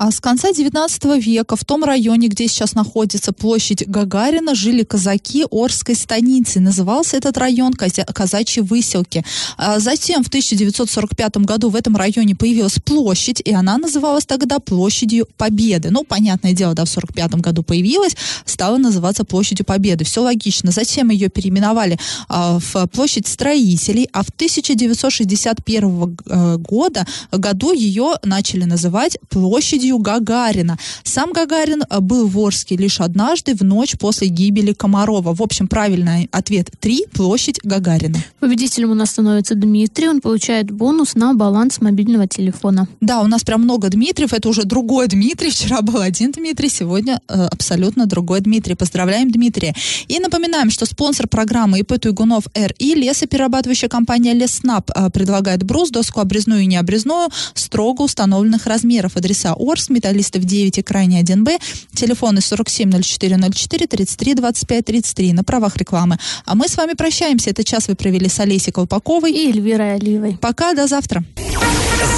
А 0.00 0.10
с 0.10 0.18
конца 0.18 0.50
19 0.50 1.22
века 1.22 1.56
в 1.56 1.64
том 1.66 1.84
районе, 1.84 2.28
где 2.28 2.48
сейчас 2.48 2.74
находится 2.74 3.34
площадь 3.34 3.86
Гагарина, 3.86 4.54
жили 4.54 4.82
казаки 4.82 5.44
Орской 5.50 5.94
станицы. 5.94 6.58
Назывался 6.58 7.18
этот 7.18 7.36
район 7.36 7.74
Казачьи 7.74 8.62
выселки. 8.62 9.22
А 9.58 9.78
затем 9.78 10.24
в 10.24 10.28
1945 10.28 11.36
году 11.44 11.68
в 11.68 11.76
этом 11.76 11.96
районе 11.98 12.34
появилась 12.34 12.78
площадь, 12.82 13.42
и 13.44 13.52
она 13.52 13.76
называлась 13.76 14.24
тогда 14.24 14.58
Площадью 14.58 15.28
Победы. 15.36 15.90
Ну, 15.90 16.02
понятное 16.04 16.54
дело, 16.54 16.72
да, 16.72 16.86
в 16.86 16.90
1945 16.90 17.42
году 17.42 17.62
появилась, 17.62 18.16
стала 18.46 18.78
называться 18.78 19.24
Площадью 19.24 19.66
Победы. 19.66 20.06
Все 20.06 20.22
логично. 20.22 20.70
Затем 20.70 21.10
ее 21.10 21.28
переименовали 21.28 21.98
а, 22.26 22.58
в 22.58 22.86
Площадь 22.86 23.26
Строителей, 23.26 24.08
а 24.14 24.22
в 24.22 24.30
1961 24.30 26.16
э, 26.24 26.56
года, 26.56 27.06
году 27.30 27.74
ее 27.74 28.14
начали 28.22 28.64
называть 28.64 29.18
Площадью 29.28 29.89
площадью 29.90 29.98
Гагарина. 29.98 30.78
Сам 31.04 31.32
Гагарин 31.32 31.82
э, 31.82 32.00
был 32.00 32.28
в 32.28 32.38
Орске 32.38 32.76
лишь 32.76 33.00
однажды 33.00 33.54
в 33.54 33.62
ночь 33.62 33.96
после 33.98 34.28
гибели 34.28 34.72
Комарова. 34.72 35.34
В 35.34 35.42
общем, 35.42 35.68
правильный 35.68 36.28
ответ 36.32 36.70
3. 36.80 37.06
Площадь 37.12 37.58
Гагарина. 37.64 38.18
Победителем 38.40 38.90
у 38.90 38.94
нас 38.94 39.10
становится 39.10 39.54
Дмитрий. 39.54 40.08
Он 40.08 40.20
получает 40.20 40.70
бонус 40.70 41.14
на 41.14 41.34
баланс 41.34 41.80
мобильного 41.80 42.26
телефона. 42.26 42.86
Да, 43.00 43.20
у 43.20 43.26
нас 43.26 43.42
прям 43.42 43.62
много 43.62 43.88
Дмитриев. 43.88 44.32
Это 44.32 44.48
уже 44.48 44.64
другой 44.64 45.08
Дмитрий. 45.08 45.50
Вчера 45.60 45.82
был 45.82 46.00
один 46.00 46.32
Дмитрий, 46.32 46.68
сегодня 46.68 47.20
э, 47.28 47.48
абсолютно 47.52 48.06
другой 48.06 48.40
Дмитрий. 48.40 48.74
Поздравляем 48.74 49.30
Дмитрия. 49.30 49.74
И 50.08 50.20
напоминаем, 50.20 50.70
что 50.70 50.86
спонсор 50.86 51.26
программы 51.26 51.80
ИП 51.80 51.98
Туйгунов 52.00 52.44
РИ 52.54 52.94
лесоперерабатывающая 52.94 53.88
компания 53.88 54.34
Леснап 54.34 54.90
э, 54.94 55.10
предлагает 55.10 55.62
брус, 55.62 55.90
доску 55.90 56.20
обрезную 56.20 56.60
и 56.62 56.66
необрезную 56.66 57.28
строго 57.54 58.02
установленных 58.02 58.66
размеров. 58.66 59.16
Адреса 59.16 59.54
Орск, 59.58 59.79
Орск, 59.80 59.90
металлистов 59.90 60.44
9 60.44 60.78
и 60.78 60.82
крайне 60.82 61.22
1Б. 61.22 61.58
Телефоны 61.94 62.40
470404 62.40 63.86
33 63.86 64.34
25 64.34 64.84
33 64.84 65.32
на 65.32 65.44
правах 65.44 65.76
рекламы. 65.76 66.18
А 66.44 66.54
мы 66.54 66.68
с 66.68 66.76
вами 66.76 66.92
прощаемся. 66.92 67.50
Этот 67.50 67.66
час 67.66 67.88
вы 67.88 67.94
провели 67.94 68.28
с 68.28 68.38
Олесей 68.40 68.72
Колпаковой 68.72 69.32
и 69.32 69.48
Эльвирой 69.48 69.94
Оливой. 69.94 70.36
Пока, 70.40 70.74
до 70.74 70.86
завтра. 70.86 71.24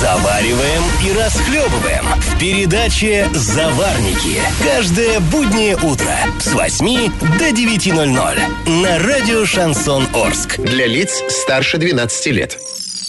Завариваем 0.01 0.83
и 1.07 1.13
расхлебываем 1.13 2.05
в 2.21 2.39
передаче 2.39 3.29
«Заварники». 3.35 4.41
Каждое 4.65 5.21
буднее 5.21 5.77
утро 5.77 6.17
с 6.41 6.53
8 6.53 7.11
до 7.39 7.51
9.00 7.51 8.81
на 8.83 8.99
радио 8.99 9.45
«Шансон 9.45 10.07
Орск». 10.15 10.59
Для 10.59 10.87
лиц 10.87 11.23
старше 11.29 11.79
12 11.79 12.27
лет. 12.27 12.59